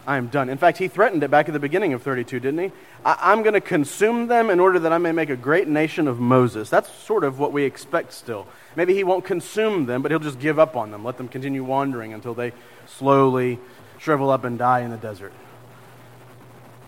I 0.07 0.17
am 0.17 0.27
done. 0.27 0.49
In 0.49 0.57
fact, 0.57 0.79
he 0.79 0.87
threatened 0.87 1.23
it 1.23 1.29
back 1.29 1.47
at 1.47 1.53
the 1.53 1.59
beginning 1.59 1.93
of 1.93 2.01
32, 2.01 2.39
didn't 2.39 2.59
he? 2.59 2.71
I- 3.05 3.31
am 3.31 3.43
going 3.43 3.53
to 3.53 3.61
consume 3.61 4.27
them 4.27 4.49
in 4.49 4.59
order 4.59 4.79
that 4.79 4.91
I 4.91 4.97
may 4.97 5.11
make 5.11 5.29
a 5.29 5.35
great 5.35 5.67
nation 5.67 6.07
of 6.07 6.19
Moses. 6.19 6.69
That's 6.69 6.91
sort 6.91 7.23
of 7.23 7.37
what 7.37 7.53
we 7.53 7.63
expect 7.63 8.13
still. 8.13 8.47
Maybe 8.75 8.95
he 8.95 9.03
won't 9.03 9.25
consume 9.25 9.85
them, 9.85 10.01
but 10.01 10.11
he'll 10.11 10.19
just 10.19 10.39
give 10.39 10.57
up 10.57 10.75
on 10.75 10.91
them, 10.91 11.03
let 11.03 11.17
them 11.17 11.27
continue 11.27 11.63
wandering 11.63 12.13
until 12.13 12.33
they 12.33 12.51
slowly 12.87 13.59
shrivel 13.99 14.31
up 14.31 14.43
and 14.43 14.57
die 14.57 14.79
in 14.79 14.89
the 14.89 14.97
desert. 14.97 15.33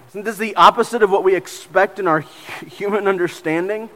Isn't 0.09 0.25
this 0.25 0.37
the 0.37 0.55
opposite 0.55 1.03
of 1.03 1.11
what 1.11 1.23
we 1.23 1.35
expect 1.35 1.99
in 1.99 2.07
our 2.07 2.21
human 2.67 3.07
understanding? 3.07 3.89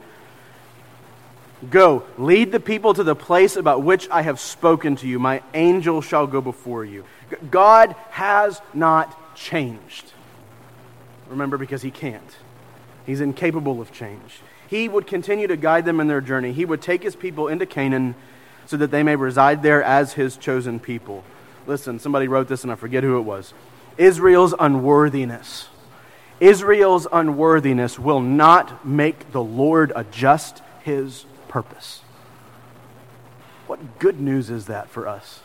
Go, 1.71 2.03
lead 2.19 2.51
the 2.51 2.59
people 2.59 2.93
to 2.93 3.03
the 3.03 3.15
place 3.15 3.55
about 3.55 3.81
which 3.81 4.07
I 4.09 4.21
have 4.21 4.39
spoken 4.39 4.95
to 4.97 5.07
you. 5.07 5.17
My 5.17 5.41
angel 5.55 6.01
shall 6.01 6.27
go 6.27 6.39
before 6.39 6.85
you. 6.85 7.03
God 7.51 7.95
has 8.11 8.61
not 8.73 9.35
changed. 9.35 10.13
Remember, 11.29 11.57
because 11.57 11.81
he 11.81 11.91
can't. 11.91 12.37
He's 13.05 13.21
incapable 13.21 13.81
of 13.81 13.91
change. 13.91 14.41
He 14.67 14.89
would 14.89 15.07
continue 15.07 15.47
to 15.47 15.57
guide 15.57 15.85
them 15.85 15.99
in 15.99 16.07
their 16.07 16.21
journey. 16.21 16.51
He 16.51 16.65
would 16.65 16.81
take 16.81 17.03
his 17.03 17.15
people 17.15 17.47
into 17.47 17.65
Canaan 17.65 18.15
so 18.65 18.77
that 18.77 18.91
they 18.91 19.03
may 19.03 19.15
reside 19.15 19.63
there 19.63 19.81
as 19.81 20.13
his 20.13 20.35
chosen 20.35 20.79
people. 20.79 21.23
Listen, 21.65 21.99
somebody 21.99 22.27
wrote 22.27 22.47
this 22.47 22.63
and 22.63 22.71
I 22.71 22.75
forget 22.75 23.03
who 23.03 23.17
it 23.17 23.21
was. 23.21 23.53
Israel's 23.97 24.53
unworthiness. 24.59 25.69
Israel's 26.39 27.07
unworthiness 27.11 27.97
will 27.97 28.19
not 28.19 28.85
make 28.85 29.31
the 29.31 29.41
Lord 29.41 29.91
adjust 29.95 30.61
his 30.83 31.25
purpose. 31.47 32.01
What 33.67 33.99
good 33.99 34.19
news 34.19 34.49
is 34.49 34.67
that 34.67 34.89
for 34.89 35.07
us? 35.07 35.39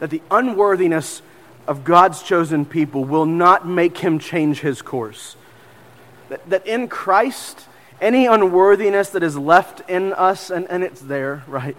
That 0.00 0.10
the 0.10 0.22
unworthiness 0.30 1.22
of 1.66 1.84
God's 1.84 2.22
chosen 2.22 2.64
people 2.64 3.04
will 3.04 3.26
not 3.26 3.66
make 3.66 3.98
him 3.98 4.18
change 4.18 4.60
his 4.60 4.80
course. 4.80 5.36
That, 6.30 6.48
that 6.48 6.66
in 6.66 6.88
Christ, 6.88 7.66
any 8.00 8.26
unworthiness 8.26 9.10
that 9.10 9.22
is 9.22 9.36
left 9.36 9.88
in 9.88 10.12
us, 10.12 10.50
and, 10.50 10.68
and 10.70 10.82
it's 10.82 11.00
there, 11.00 11.42
right? 11.46 11.76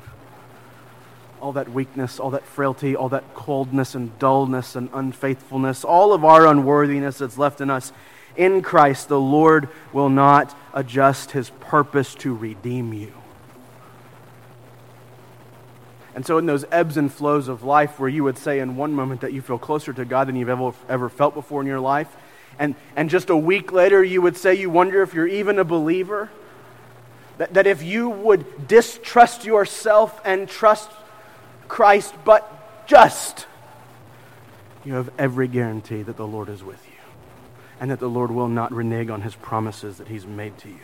All 1.42 1.54
that 1.54 1.72
weakness, 1.72 2.20
all 2.20 2.32
that 2.32 2.46
frailty, 2.46 2.96
all 2.96 3.10
that 3.10 3.34
coldness 3.34 3.96
and 3.96 4.18
dullness 4.20 4.76
and 4.76 4.90
unfaithfulness, 4.94 5.84
all 5.84 6.14
of 6.14 6.24
our 6.26 6.46
unworthiness 6.46 7.18
that's 7.20 7.38
left 7.38 7.62
in 7.62 7.70
us, 7.70 7.92
in 8.36 8.62
Christ, 8.62 9.08
the 9.08 9.20
Lord 9.20 9.70
will 9.92 10.10
not 10.10 10.56
adjust 10.74 11.32
his 11.32 11.50
purpose 11.62 12.16
to 12.16 12.34
redeem 12.34 12.94
you. 12.94 13.14
And 16.16 16.26
so, 16.26 16.38
in 16.38 16.46
those 16.46 16.66
ebbs 16.72 16.98
and 16.98 17.12
flows 17.12 17.48
of 17.48 17.64
life, 17.64 18.00
where 18.00 18.10
you 18.10 18.24
would 18.24 18.38
say 18.38 18.60
in 18.60 18.76
one 18.76 18.94
moment 18.94 19.22
that 19.22 19.34
you 19.34 19.42
feel 19.42 19.60
closer 19.60 19.94
to 19.94 20.06
God 20.06 20.28
than 20.28 20.36
you've 20.36 20.50
ever, 20.50 20.74
ever 20.88 21.10
felt 21.10 21.34
before 21.34 21.62
in 21.62 21.68
your 21.68 21.80
life, 21.80 22.08
and, 22.58 22.76
and 22.96 23.10
just 23.10 23.30
a 23.30 23.38
week 23.38 23.72
later 23.72 24.04
you 24.04 24.22
would 24.22 24.36
say 24.36 24.56
you 24.56 24.70
wonder 24.70 25.02
if 25.02 25.14
you're 25.14 25.28
even 25.28 25.60
a 25.60 25.64
believer. 25.64 26.30
That, 27.38 27.54
that 27.54 27.68
if 27.68 27.82
you 27.82 28.10
would 28.10 28.68
distrust 28.68 29.46
yourself 29.46 30.20
and 30.26 30.50
trust 30.50 30.92
Christ, 31.70 32.14
but 32.26 32.86
just, 32.86 33.48
you 34.84 34.96
have 34.96 35.10
every 35.18 35.48
guarantee 35.48 36.02
that 36.04 36.18
the 36.18 36.28
Lord 36.28 36.50
is 36.50 36.64
with 36.64 36.86
you 36.86 36.90
and 37.80 37.92
that 37.92 38.00
the 38.00 38.10
Lord 38.10 38.32
will 38.32 38.50
not 38.50 38.74
renege 38.74 39.10
on 39.10 39.22
his 39.22 39.36
promises 39.36 39.98
that 39.98 40.08
he's 40.08 40.26
made 40.26 40.58
to 40.60 40.70
you. 40.70 40.80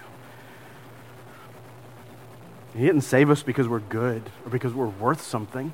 He 2.75 2.85
didn't 2.85 3.01
save 3.01 3.29
us 3.29 3.41
because 3.41 3.67
we're 3.67 3.79
good 3.79 4.23
or 4.43 4.51
because 4.51 4.73
we're 4.73 4.87
worth 4.87 5.21
something. 5.21 5.71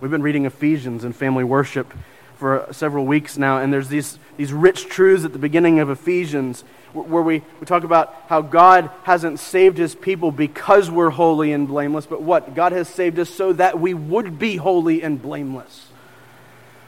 We've 0.00 0.10
been 0.10 0.22
reading 0.22 0.46
Ephesians 0.46 1.02
and 1.02 1.14
family 1.14 1.44
worship 1.44 1.92
for 2.36 2.62
uh, 2.62 2.72
several 2.72 3.04
weeks 3.04 3.36
now, 3.36 3.58
and 3.58 3.72
there's 3.72 3.88
these, 3.88 4.18
these 4.36 4.52
rich 4.52 4.86
truths 4.86 5.24
at 5.24 5.32
the 5.32 5.38
beginning 5.38 5.80
of 5.80 5.90
Ephesians 5.90 6.62
where 6.92 7.22
we, 7.22 7.42
we 7.60 7.66
talk 7.66 7.84
about 7.84 8.14
how 8.28 8.40
God 8.40 8.90
hasn't 9.02 9.38
saved 9.38 9.76
his 9.76 9.94
people 9.94 10.32
because 10.32 10.90
we're 10.90 11.10
holy 11.10 11.52
and 11.52 11.68
blameless, 11.68 12.06
but 12.06 12.22
what? 12.22 12.54
God 12.54 12.72
has 12.72 12.88
saved 12.88 13.18
us 13.18 13.28
so 13.28 13.52
that 13.52 13.78
we 13.78 13.92
would 13.92 14.38
be 14.38 14.56
holy 14.56 15.02
and 15.02 15.20
blameless. 15.20 15.88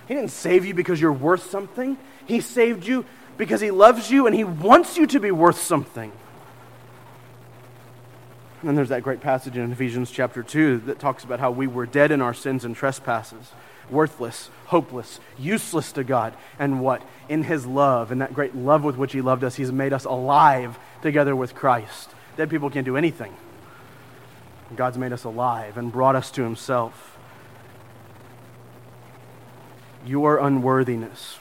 He 0.09 0.15
didn't 0.15 0.31
save 0.31 0.65
you 0.65 0.75
because 0.75 1.01
you're 1.01 1.13
worth 1.13 1.51
something, 1.51 1.99
He 2.27 2.41
saved 2.41 2.87
you 2.87 3.05
because 3.37 3.61
He 3.61 3.71
loves 3.71 4.11
you 4.11 4.27
and 4.27 4.35
He 4.35 4.45
wants 4.45 4.97
you 4.97 5.07
to 5.09 5.21
be 5.21 5.31
worth 5.31 5.61
something. 5.61 6.13
And 8.63 8.79
there's 8.79 8.91
that 8.91 9.03
great 9.03 9.21
passage 9.21 9.57
in 9.57 9.73
Ephesians 9.73 10.11
chapter 10.11 10.43
2 10.43 10.79
that 10.87 11.01
talks 11.01 11.25
about 11.25 11.41
how 11.41 11.51
we 11.51 11.67
were 11.67 11.87
dead 11.87 12.13
in 12.13 12.21
our 12.21 12.35
sins 12.35 12.65
and 12.65 12.77
trespasses 12.77 13.53
worthless, 13.91 14.49
hopeless, 14.67 15.21
useless 15.39 15.93
to 15.93 16.05
God. 16.05 16.35
And 16.59 16.81
what? 16.81 17.03
In 17.29 17.45
His 17.45 17.67
love, 17.67 18.11
in 18.11 18.19
that 18.19 18.33
great 18.33 18.55
love 18.55 18.85
with 18.85 18.97
which 18.97 19.13
He 19.13 19.21
loved 19.21 19.45
us, 19.45 19.57
He's 19.57 19.73
made 19.73 19.93
us 19.93 20.05
alive 20.05 20.79
together 21.03 21.37
with 21.37 21.55
Christ. 21.55 22.11
Dead 22.37 22.49
people 22.49 22.71
can't 22.71 22.87
do 22.87 22.97
anything. 22.97 23.35
God's 24.75 24.97
made 24.97 25.13
us 25.13 25.25
alive 25.25 25.77
and 25.77 25.93
brought 25.93 26.17
us 26.17 26.31
to 26.33 26.43
Himself. 26.43 27.19
Your 30.07 30.39
unworthiness 30.39 31.39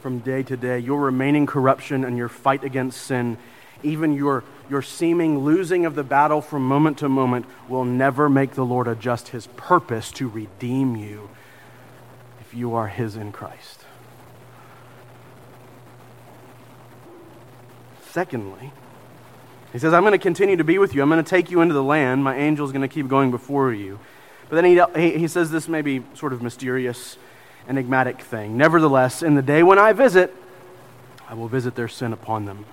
from 0.00 0.18
day 0.18 0.42
to 0.42 0.56
day, 0.56 0.78
your 0.78 1.00
remaining 1.00 1.46
corruption 1.46 2.04
and 2.04 2.18
your 2.18 2.28
fight 2.28 2.64
against 2.64 3.00
sin, 3.00 3.38
even 3.82 4.12
your, 4.12 4.44
your 4.68 4.82
seeming 4.82 5.40
losing 5.40 5.84
of 5.84 5.94
the 5.94 6.04
battle 6.04 6.40
from 6.40 6.66
moment 6.66 6.98
to 6.98 7.08
moment, 7.08 7.46
will 7.68 7.84
never 7.84 8.28
make 8.28 8.52
the 8.52 8.64
Lord 8.64 8.88
adjust 8.88 9.28
His 9.28 9.46
purpose 9.48 10.10
to 10.12 10.28
redeem 10.28 10.96
you 10.96 11.30
if 12.40 12.54
you 12.54 12.74
are 12.74 12.88
His 12.88 13.16
in 13.16 13.32
Christ. 13.32 13.84
Secondly, 18.10 18.72
he 19.72 19.78
says, 19.78 19.94
I'm 19.94 20.02
going 20.02 20.12
to 20.12 20.18
continue 20.18 20.56
to 20.56 20.64
be 20.64 20.76
with 20.76 20.94
you. 20.94 21.02
I'm 21.02 21.08
going 21.08 21.24
to 21.24 21.28
take 21.28 21.50
you 21.50 21.62
into 21.62 21.72
the 21.72 21.82
land. 21.82 22.22
My 22.22 22.36
angel 22.36 22.66
is 22.66 22.72
going 22.72 22.82
to 22.82 22.94
keep 22.94 23.08
going 23.08 23.30
before 23.30 23.72
you. 23.72 23.98
But 24.50 24.60
then 24.60 24.92
he, 24.94 25.18
he 25.18 25.28
says 25.28 25.50
this 25.50 25.66
maybe 25.66 26.04
sort 26.12 26.34
of 26.34 26.42
mysterious, 26.42 27.16
enigmatic 27.66 28.20
thing. 28.20 28.58
Nevertheless, 28.58 29.22
in 29.22 29.34
the 29.34 29.40
day 29.40 29.62
when 29.62 29.78
I 29.78 29.94
visit, 29.94 30.34
I 31.26 31.32
will 31.32 31.48
visit 31.48 31.74
their 31.74 31.88
sin 31.88 32.12
upon 32.12 32.44
them. 32.44 32.66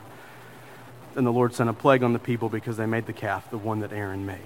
Then 1.20 1.26
the 1.26 1.34
Lord 1.34 1.54
sent 1.54 1.70
a 1.70 1.74
plague 1.74 2.02
on 2.02 2.14
the 2.14 2.18
people 2.18 2.48
because 2.48 2.78
they 2.78 2.86
made 2.86 3.06
the 3.06 3.12
calf, 3.12 3.52
the 3.52 3.58
one 3.58 3.82
that 3.82 3.92
Aaron 3.92 4.26
made 4.26 4.40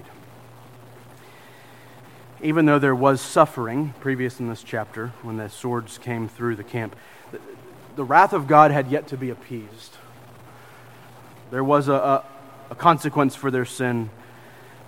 even 2.43 2.65
though 2.65 2.79
there 2.79 2.95
was 2.95 3.21
suffering 3.21 3.93
previous 4.01 4.39
in 4.39 4.49
this 4.49 4.61
chapter 4.63 5.13
when 5.21 5.37
the 5.37 5.47
swords 5.49 5.97
came 5.97 6.27
through 6.27 6.55
the 6.57 6.63
camp, 6.63 6.95
the, 7.31 7.39
the 7.95 8.03
wrath 8.03 8.33
of 8.33 8.47
God 8.47 8.69
had 8.71 8.91
yet 8.91 9.07
to 9.07 9.17
be 9.17 9.29
appeased. 9.29 9.95
There 11.51 11.63
was 11.63 11.87
a, 11.87 11.93
a, 11.93 12.25
a 12.71 12.75
consequence 12.75 13.33
for 13.33 13.49
their 13.49 13.63
sin, 13.63 14.09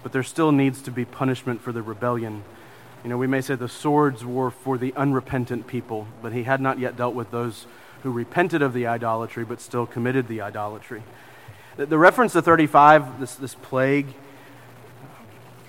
but 0.04 0.12
there 0.12 0.24
still 0.24 0.52
needs 0.52 0.82
to 0.82 0.92
be 0.92 1.06
punishment 1.06 1.62
for 1.62 1.72
the 1.72 1.82
rebellion. 1.82 2.44
You 3.04 3.10
know, 3.10 3.18
we 3.18 3.28
may 3.28 3.40
say 3.40 3.56
the 3.56 3.70
swords 3.70 4.26
were 4.26 4.52
for 4.52 4.78
the 4.78 4.94
unrepentant 4.96 5.66
people, 5.66 6.08
but 6.22 6.34
he 6.34 6.44
had 6.44 6.60
not 6.60 6.78
yet 6.78 6.98
dealt 6.98 7.16
with 7.16 7.32
those 7.32 7.68
who 8.04 8.12
repented 8.12 8.62
of 8.62 8.74
the 8.74 8.86
idolatry 8.86 9.46
but 9.46 9.62
still 9.62 9.86
committed 9.86 10.28
the 10.28 10.42
idolatry. 10.42 11.04
The, 11.78 11.86
the 11.86 11.98
reference 11.98 12.34
to 12.34 12.42
35, 12.42 13.20
this, 13.20 13.36
this 13.36 13.56
plague, 13.56 14.08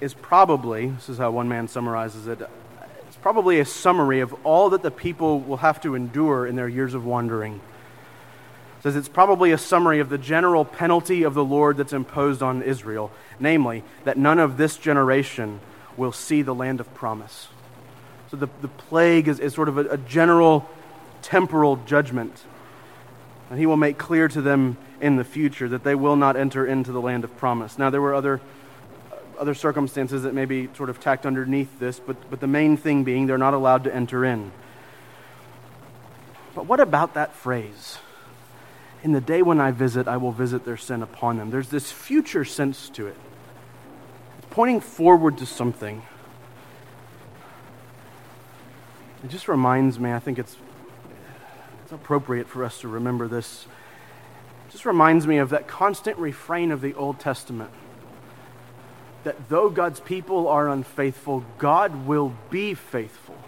is 0.00 0.14
probably, 0.14 0.88
this 0.88 1.08
is 1.08 1.18
how 1.18 1.30
one 1.30 1.48
man 1.48 1.68
summarizes 1.68 2.26
it, 2.26 2.40
it's 3.06 3.16
probably 3.16 3.60
a 3.60 3.64
summary 3.64 4.20
of 4.20 4.34
all 4.44 4.70
that 4.70 4.82
the 4.82 4.90
people 4.90 5.40
will 5.40 5.56
have 5.56 5.80
to 5.80 5.94
endure 5.94 6.46
in 6.46 6.54
their 6.54 6.68
years 6.68 6.94
of 6.94 7.04
wandering. 7.04 7.54
It 7.54 8.82
says 8.82 8.94
it's 8.94 9.08
probably 9.08 9.52
a 9.52 9.58
summary 9.58 10.00
of 10.00 10.08
the 10.08 10.18
general 10.18 10.64
penalty 10.64 11.22
of 11.22 11.34
the 11.34 11.44
Lord 11.44 11.76
that's 11.76 11.92
imposed 11.92 12.42
on 12.42 12.62
Israel, 12.62 13.10
namely, 13.40 13.82
that 14.04 14.16
none 14.16 14.38
of 14.38 14.58
this 14.58 14.76
generation 14.76 15.60
will 15.96 16.12
see 16.12 16.42
the 16.42 16.54
land 16.54 16.78
of 16.78 16.92
promise. 16.94 17.48
So 18.30 18.36
the, 18.36 18.48
the 18.60 18.68
plague 18.68 19.28
is, 19.28 19.40
is 19.40 19.54
sort 19.54 19.68
of 19.68 19.78
a, 19.78 19.88
a 19.88 19.96
general 19.96 20.68
temporal 21.22 21.76
judgment. 21.76 22.44
And 23.50 23.58
he 23.58 23.66
will 23.66 23.76
make 23.76 23.98
clear 23.98 24.28
to 24.28 24.42
them 24.42 24.76
in 25.00 25.16
the 25.16 25.24
future 25.24 25.68
that 25.68 25.84
they 25.84 25.94
will 25.94 26.16
not 26.16 26.36
enter 26.36 26.66
into 26.66 26.92
the 26.92 27.00
land 27.00 27.24
of 27.24 27.36
promise. 27.36 27.78
Now, 27.78 27.90
there 27.90 28.00
were 28.00 28.14
other 28.14 28.40
uh, 29.12 29.16
other 29.38 29.54
circumstances 29.54 30.22
that 30.22 30.34
may 30.34 30.46
be 30.46 30.68
sort 30.76 30.90
of 30.90 30.98
tacked 30.98 31.26
underneath 31.26 31.78
this, 31.78 32.00
but, 32.00 32.16
but 32.30 32.40
the 32.40 32.46
main 32.46 32.76
thing 32.76 33.04
being 33.04 33.26
they're 33.26 33.38
not 33.38 33.54
allowed 33.54 33.84
to 33.84 33.94
enter 33.94 34.24
in. 34.24 34.50
But 36.54 36.66
what 36.66 36.80
about 36.80 37.14
that 37.14 37.34
phrase? 37.34 37.98
In 39.02 39.12
the 39.12 39.20
day 39.20 39.42
when 39.42 39.60
I 39.60 39.70
visit, 39.70 40.08
I 40.08 40.16
will 40.16 40.32
visit 40.32 40.64
their 40.64 40.78
sin 40.78 41.02
upon 41.02 41.36
them. 41.36 41.50
There's 41.50 41.68
this 41.68 41.92
future 41.92 42.44
sense 42.44 42.88
to 42.90 43.06
it. 43.06 43.16
It's 44.38 44.46
pointing 44.50 44.80
forward 44.80 45.38
to 45.38 45.46
something. 45.46 46.02
It 49.22 49.28
just 49.28 49.48
reminds 49.48 50.00
me, 50.00 50.12
I 50.12 50.18
think 50.18 50.38
it's, 50.38 50.56
it's 51.86 51.92
appropriate 51.92 52.48
for 52.48 52.64
us 52.64 52.80
to 52.80 52.88
remember 52.88 53.28
this. 53.28 53.64
It 54.66 54.72
just 54.72 54.84
reminds 54.84 55.24
me 55.24 55.38
of 55.38 55.50
that 55.50 55.68
constant 55.68 56.18
refrain 56.18 56.72
of 56.72 56.80
the 56.80 56.94
Old 56.94 57.20
Testament 57.20 57.70
that 59.22 59.48
though 59.48 59.70
God's 59.70 60.00
people 60.00 60.48
are 60.48 60.68
unfaithful, 60.68 61.44
God 61.58 62.04
will 62.04 62.34
be 62.50 62.74
faithful 62.74 63.38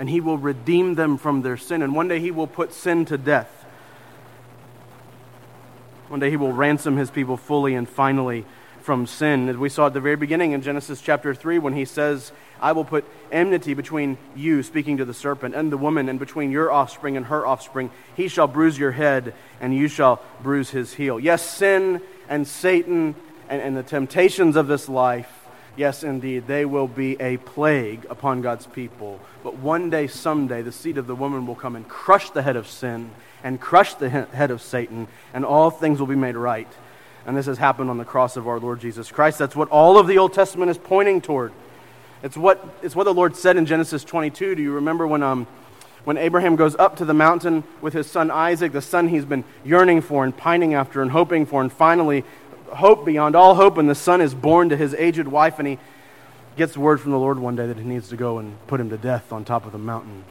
and 0.00 0.10
he 0.10 0.20
will 0.20 0.36
redeem 0.36 0.96
them 0.96 1.16
from 1.16 1.42
their 1.42 1.56
sin. 1.56 1.80
And 1.80 1.94
one 1.94 2.08
day 2.08 2.18
he 2.18 2.32
will 2.32 2.48
put 2.48 2.74
sin 2.74 3.04
to 3.04 3.16
death. 3.16 3.64
One 6.08 6.18
day 6.18 6.30
he 6.30 6.36
will 6.36 6.52
ransom 6.52 6.96
his 6.96 7.12
people 7.12 7.36
fully 7.36 7.76
and 7.76 7.88
finally 7.88 8.44
from 8.82 9.06
sin. 9.06 9.48
As 9.48 9.56
we 9.56 9.68
saw 9.68 9.86
at 9.86 9.94
the 9.94 10.00
very 10.00 10.16
beginning 10.16 10.50
in 10.50 10.62
Genesis 10.62 11.00
chapter 11.00 11.36
3, 11.36 11.60
when 11.60 11.74
he 11.74 11.84
says, 11.84 12.32
I 12.60 12.72
will 12.72 12.84
put 12.84 13.04
enmity 13.32 13.74
between 13.74 14.18
you, 14.36 14.62
speaking 14.62 14.98
to 14.98 15.04
the 15.04 15.14
serpent, 15.14 15.54
and 15.54 15.72
the 15.72 15.76
woman, 15.76 16.08
and 16.08 16.18
between 16.18 16.50
your 16.50 16.70
offspring 16.70 17.16
and 17.16 17.26
her 17.26 17.46
offspring. 17.46 17.90
He 18.14 18.28
shall 18.28 18.46
bruise 18.46 18.78
your 18.78 18.92
head, 18.92 19.34
and 19.60 19.74
you 19.74 19.88
shall 19.88 20.22
bruise 20.42 20.70
his 20.70 20.94
heel. 20.94 21.18
Yes, 21.18 21.42
sin 21.42 22.00
and 22.28 22.46
Satan 22.46 23.14
and, 23.48 23.60
and 23.60 23.76
the 23.76 23.82
temptations 23.82 24.56
of 24.56 24.68
this 24.68 24.88
life, 24.88 25.30
yes, 25.76 26.04
indeed, 26.04 26.46
they 26.46 26.64
will 26.64 26.86
be 26.86 27.20
a 27.20 27.36
plague 27.38 28.06
upon 28.08 28.42
God's 28.42 28.66
people. 28.66 29.20
But 29.42 29.56
one 29.56 29.90
day, 29.90 30.06
someday, 30.06 30.62
the 30.62 30.72
seed 30.72 30.98
of 30.98 31.06
the 31.06 31.16
woman 31.16 31.46
will 31.46 31.56
come 31.56 31.76
and 31.76 31.86
crush 31.88 32.30
the 32.30 32.42
head 32.42 32.56
of 32.56 32.68
sin 32.68 33.10
and 33.42 33.60
crush 33.60 33.94
the 33.94 34.08
head 34.10 34.50
of 34.50 34.62
Satan, 34.62 35.08
and 35.32 35.44
all 35.44 35.70
things 35.70 35.98
will 35.98 36.06
be 36.06 36.14
made 36.14 36.36
right. 36.36 36.68
And 37.26 37.36
this 37.36 37.46
has 37.46 37.58
happened 37.58 37.90
on 37.90 37.98
the 37.98 38.04
cross 38.04 38.36
of 38.36 38.46
our 38.48 38.58
Lord 38.58 38.80
Jesus 38.80 39.10
Christ. 39.10 39.38
That's 39.38 39.56
what 39.56 39.68
all 39.68 39.98
of 39.98 40.06
the 40.06 40.18
Old 40.18 40.32
Testament 40.32 40.70
is 40.70 40.78
pointing 40.78 41.20
toward. 41.20 41.52
It's 42.22 42.36
what, 42.36 42.62
it's 42.82 42.94
what 42.94 43.04
the 43.04 43.14
Lord 43.14 43.34
said 43.34 43.56
in 43.56 43.66
Genesis 43.66 44.04
22. 44.04 44.54
Do 44.54 44.62
you 44.62 44.72
remember 44.72 45.06
when, 45.06 45.22
um, 45.22 45.46
when 46.04 46.18
Abraham 46.18 46.56
goes 46.56 46.76
up 46.76 46.96
to 46.96 47.04
the 47.04 47.14
mountain 47.14 47.64
with 47.80 47.94
his 47.94 48.06
son 48.06 48.30
Isaac, 48.30 48.72
the 48.72 48.82
son 48.82 49.08
he's 49.08 49.24
been 49.24 49.44
yearning 49.64 50.02
for 50.02 50.24
and 50.24 50.36
pining 50.36 50.74
after 50.74 51.00
and 51.00 51.10
hoping 51.10 51.46
for, 51.46 51.62
and 51.62 51.72
finally, 51.72 52.24
hope 52.68 53.04
beyond 53.04 53.34
all 53.34 53.54
hope, 53.54 53.78
and 53.78 53.88
the 53.88 53.94
son 53.94 54.20
is 54.20 54.34
born 54.34 54.68
to 54.68 54.76
his 54.76 54.94
aged 54.94 55.26
wife, 55.26 55.58
and 55.58 55.66
he 55.66 55.78
gets 56.56 56.76
word 56.76 57.00
from 57.00 57.12
the 57.12 57.18
Lord 57.18 57.38
one 57.38 57.56
day 57.56 57.66
that 57.66 57.78
he 57.78 57.84
needs 57.84 58.08
to 58.10 58.16
go 58.16 58.38
and 58.38 58.54
put 58.66 58.80
him 58.80 58.90
to 58.90 58.98
death 58.98 59.32
on 59.32 59.44
top 59.44 59.64
of 59.64 59.72
the 59.72 59.78
mountain. 59.78 60.24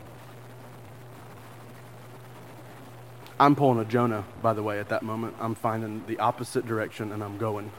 I'm 3.40 3.56
pulling 3.56 3.80
a 3.80 3.86
Jonah, 3.86 4.26
by 4.42 4.54
the 4.54 4.62
way, 4.62 4.80
at 4.80 4.90
that 4.90 5.02
moment. 5.02 5.36
I'm 5.40 5.56
finding 5.56 6.04
the 6.08 6.20
opposite 6.20 6.68
direction 6.68 7.14
and 7.14 7.24
I'm 7.24 7.38
going. 7.38 7.72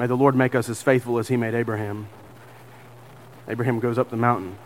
May 0.00 0.06
the 0.06 0.16
Lord 0.16 0.34
make 0.34 0.54
us 0.54 0.70
as 0.70 0.82
faithful 0.82 1.18
as 1.18 1.28
he 1.28 1.36
made 1.36 1.52
Abraham. 1.52 2.08
Abraham 3.46 3.80
goes 3.80 3.98
up 3.98 4.08
the 4.08 4.16
mountain. 4.16 4.56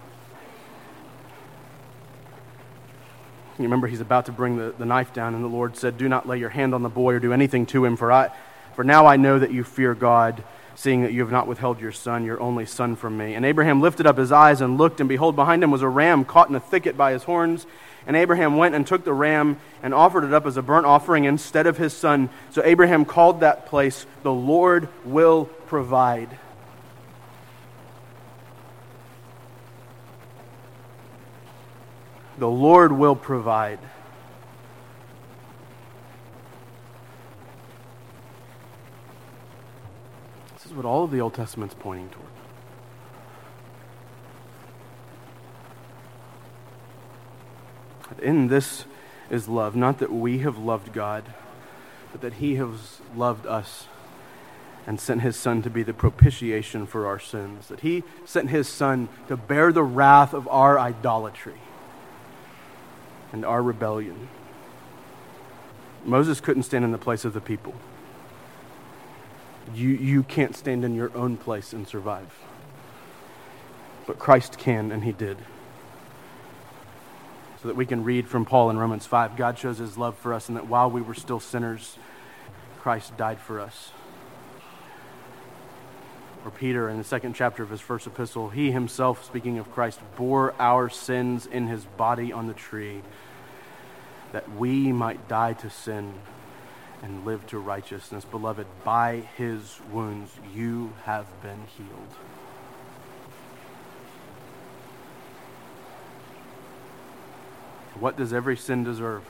You 3.58 3.64
remember 3.64 3.88
he's 3.88 4.00
about 4.00 4.26
to 4.26 4.32
bring 4.32 4.58
the, 4.58 4.72
the 4.78 4.84
knife 4.86 5.12
down, 5.12 5.34
and 5.34 5.42
the 5.42 5.48
Lord 5.48 5.76
said, 5.76 5.98
Do 5.98 6.08
not 6.08 6.28
lay 6.28 6.38
your 6.38 6.50
hand 6.50 6.72
on 6.72 6.84
the 6.84 6.88
boy 6.88 7.14
or 7.14 7.18
do 7.18 7.32
anything 7.32 7.66
to 7.66 7.84
him, 7.84 7.96
for, 7.96 8.12
I, 8.12 8.30
for 8.76 8.84
now 8.84 9.06
I 9.06 9.16
know 9.16 9.40
that 9.40 9.50
you 9.50 9.64
fear 9.64 9.92
God 9.92 10.44
seeing 10.76 11.02
that 11.02 11.12
you 11.12 11.20
have 11.20 11.30
not 11.30 11.46
withheld 11.46 11.80
your 11.80 11.92
son, 11.92 12.24
your 12.24 12.40
only 12.40 12.66
son, 12.66 12.96
from 12.96 13.16
me. 13.16 13.34
And 13.34 13.44
Abraham 13.44 13.80
lifted 13.80 14.06
up 14.06 14.18
his 14.18 14.32
eyes 14.32 14.60
and 14.60 14.78
looked, 14.78 15.00
and 15.00 15.08
behold, 15.08 15.36
behind 15.36 15.62
him 15.62 15.70
was 15.70 15.82
a 15.82 15.88
ram 15.88 16.24
caught 16.24 16.48
in 16.48 16.54
a 16.54 16.60
thicket 16.60 16.96
by 16.96 17.12
his 17.12 17.24
horns. 17.24 17.66
And 18.06 18.16
Abraham 18.16 18.56
went 18.56 18.74
and 18.74 18.86
took 18.86 19.04
the 19.04 19.14
ram 19.14 19.58
and 19.82 19.94
offered 19.94 20.24
it 20.24 20.34
up 20.34 20.46
as 20.46 20.56
a 20.56 20.62
burnt 20.62 20.86
offering 20.86 21.24
instead 21.24 21.66
of 21.66 21.78
his 21.78 21.92
son. 21.92 22.28
So 22.50 22.62
Abraham 22.64 23.04
called 23.04 23.40
that 23.40 23.66
place, 23.66 24.06
The 24.22 24.32
Lord 24.32 24.88
will 25.04 25.46
provide. 25.66 26.38
The 32.36 32.48
Lord 32.48 32.92
will 32.92 33.16
provide. 33.16 33.78
What 40.74 40.84
all 40.84 41.04
of 41.04 41.10
the 41.10 41.20
Old 41.20 41.34
Testament's 41.34 41.74
pointing 41.78 42.08
toward. 42.10 42.24
In 48.22 48.48
this 48.48 48.84
is 49.30 49.48
love, 49.48 49.74
not 49.76 49.98
that 49.98 50.12
we 50.12 50.38
have 50.38 50.58
loved 50.58 50.92
God, 50.92 51.24
but 52.12 52.20
that 52.20 52.34
He 52.34 52.56
has 52.56 53.00
loved 53.16 53.46
us 53.46 53.86
and 54.86 55.00
sent 55.00 55.22
His 55.22 55.36
Son 55.36 55.62
to 55.62 55.70
be 55.70 55.82
the 55.82 55.94
propitiation 55.94 56.86
for 56.86 57.06
our 57.06 57.18
sins. 57.18 57.68
That 57.68 57.80
He 57.80 58.04
sent 58.24 58.50
His 58.50 58.68
Son 58.68 59.08
to 59.28 59.36
bear 59.36 59.72
the 59.72 59.82
wrath 59.82 60.34
of 60.34 60.46
our 60.48 60.78
idolatry 60.78 61.60
and 63.32 63.44
our 63.44 63.62
rebellion. 63.62 64.28
Moses 66.04 66.40
couldn't 66.40 66.64
stand 66.64 66.84
in 66.84 66.92
the 66.92 66.98
place 66.98 67.24
of 67.24 67.32
the 67.32 67.40
people 67.40 67.74
you, 69.72 69.88
you 69.90 70.22
can't 70.22 70.54
stand 70.54 70.84
in 70.84 70.94
your 70.94 71.16
own 71.16 71.36
place 71.36 71.72
and 71.72 71.86
survive. 71.86 72.32
But 74.06 74.18
Christ 74.18 74.58
can, 74.58 74.92
and 74.92 75.04
he 75.04 75.12
did. 75.12 75.38
So 77.62 77.68
that 77.68 77.76
we 77.76 77.86
can 77.86 78.04
read 78.04 78.28
from 78.28 78.44
Paul 78.44 78.68
in 78.68 78.78
Romans 78.78 79.06
5 79.06 79.36
God 79.36 79.58
shows 79.58 79.78
his 79.78 79.96
love 79.96 80.16
for 80.18 80.34
us, 80.34 80.48
and 80.48 80.56
that 80.56 80.68
while 80.68 80.90
we 80.90 81.00
were 81.00 81.14
still 81.14 81.40
sinners, 81.40 81.96
Christ 82.80 83.16
died 83.16 83.40
for 83.40 83.60
us. 83.60 83.92
Or 86.44 86.50
Peter 86.50 86.90
in 86.90 86.98
the 86.98 87.04
second 87.04 87.34
chapter 87.34 87.62
of 87.62 87.70
his 87.70 87.80
first 87.80 88.06
epistle, 88.06 88.50
he 88.50 88.70
himself, 88.70 89.24
speaking 89.24 89.58
of 89.58 89.72
Christ, 89.72 90.00
bore 90.16 90.54
our 90.58 90.90
sins 90.90 91.46
in 91.46 91.68
his 91.68 91.86
body 91.96 92.30
on 92.32 92.46
the 92.46 92.52
tree, 92.52 93.00
that 94.32 94.54
we 94.56 94.92
might 94.92 95.26
die 95.26 95.54
to 95.54 95.70
sin 95.70 96.12
and 97.04 97.26
live 97.26 97.46
to 97.46 97.58
righteousness. 97.58 98.24
Beloved, 98.24 98.66
by 98.82 99.28
his 99.36 99.78
wounds 99.92 100.30
you 100.54 100.94
have 101.04 101.26
been 101.42 101.64
healed. 101.76 102.14
What 108.00 108.16
does 108.16 108.32
every 108.32 108.56
sin 108.56 108.84
deserve? 108.84 109.22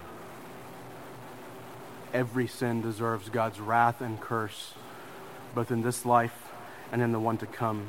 Every 2.12 2.46
sin 2.46 2.80
deserves 2.80 3.28
God's 3.28 3.58
wrath 3.58 4.00
and 4.00 4.20
curse, 4.20 4.74
both 5.52 5.72
in 5.72 5.82
this 5.82 6.06
life 6.06 6.52
and 6.92 7.02
in 7.02 7.10
the 7.10 7.18
one 7.18 7.38
to 7.38 7.46
come. 7.46 7.88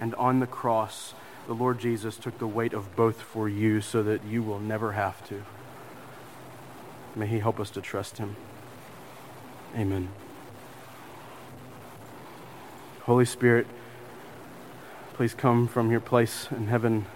And 0.00 0.12
on 0.16 0.40
the 0.40 0.46
cross, 0.48 1.14
the 1.46 1.54
Lord 1.54 1.78
Jesus 1.78 2.16
took 2.16 2.38
the 2.38 2.48
weight 2.48 2.72
of 2.72 2.96
both 2.96 3.22
for 3.22 3.48
you 3.48 3.80
so 3.80 4.02
that 4.02 4.24
you 4.24 4.42
will 4.42 4.58
never 4.58 4.92
have 4.92 5.24
to. 5.28 5.44
May 7.14 7.28
He 7.28 7.38
help 7.38 7.60
us 7.60 7.70
to 7.70 7.80
trust 7.80 8.18
Him. 8.18 8.34
Amen. 9.76 10.08
Holy 13.02 13.24
Spirit, 13.24 13.66
please 15.14 15.34
come 15.34 15.68
from 15.68 15.90
your 15.90 16.00
place 16.00 16.48
in 16.50 16.66
heaven 16.66 17.06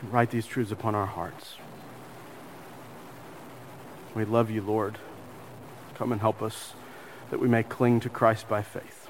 and 0.00 0.12
write 0.12 0.30
these 0.30 0.46
truths 0.46 0.72
upon 0.72 0.94
our 0.94 1.06
hearts. 1.06 1.56
We 4.14 4.24
love 4.24 4.50
you, 4.50 4.62
Lord. 4.62 4.98
Come 5.94 6.12
and 6.12 6.20
help 6.20 6.42
us 6.42 6.74
that 7.30 7.38
we 7.38 7.48
may 7.48 7.62
cling 7.62 8.00
to 8.00 8.08
Christ 8.08 8.48
by 8.48 8.62
faith, 8.62 9.08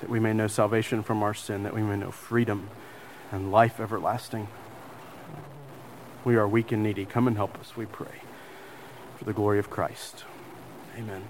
that 0.00 0.10
we 0.10 0.18
may 0.18 0.32
know 0.32 0.46
salvation 0.46 1.02
from 1.02 1.22
our 1.22 1.34
sin, 1.34 1.62
that 1.62 1.74
we 1.74 1.82
may 1.82 1.96
know 1.96 2.10
freedom 2.10 2.68
and 3.30 3.52
life 3.52 3.80
everlasting. 3.80 4.48
We 6.24 6.36
are 6.36 6.48
weak 6.48 6.72
and 6.72 6.82
needy. 6.82 7.06
Come 7.06 7.26
and 7.26 7.36
help 7.36 7.58
us, 7.58 7.76
we 7.76 7.86
pray 7.86 8.20
for 9.20 9.26
the 9.26 9.34
glory 9.34 9.58
of 9.58 9.68
Christ. 9.68 10.24
Amen. 10.96 11.22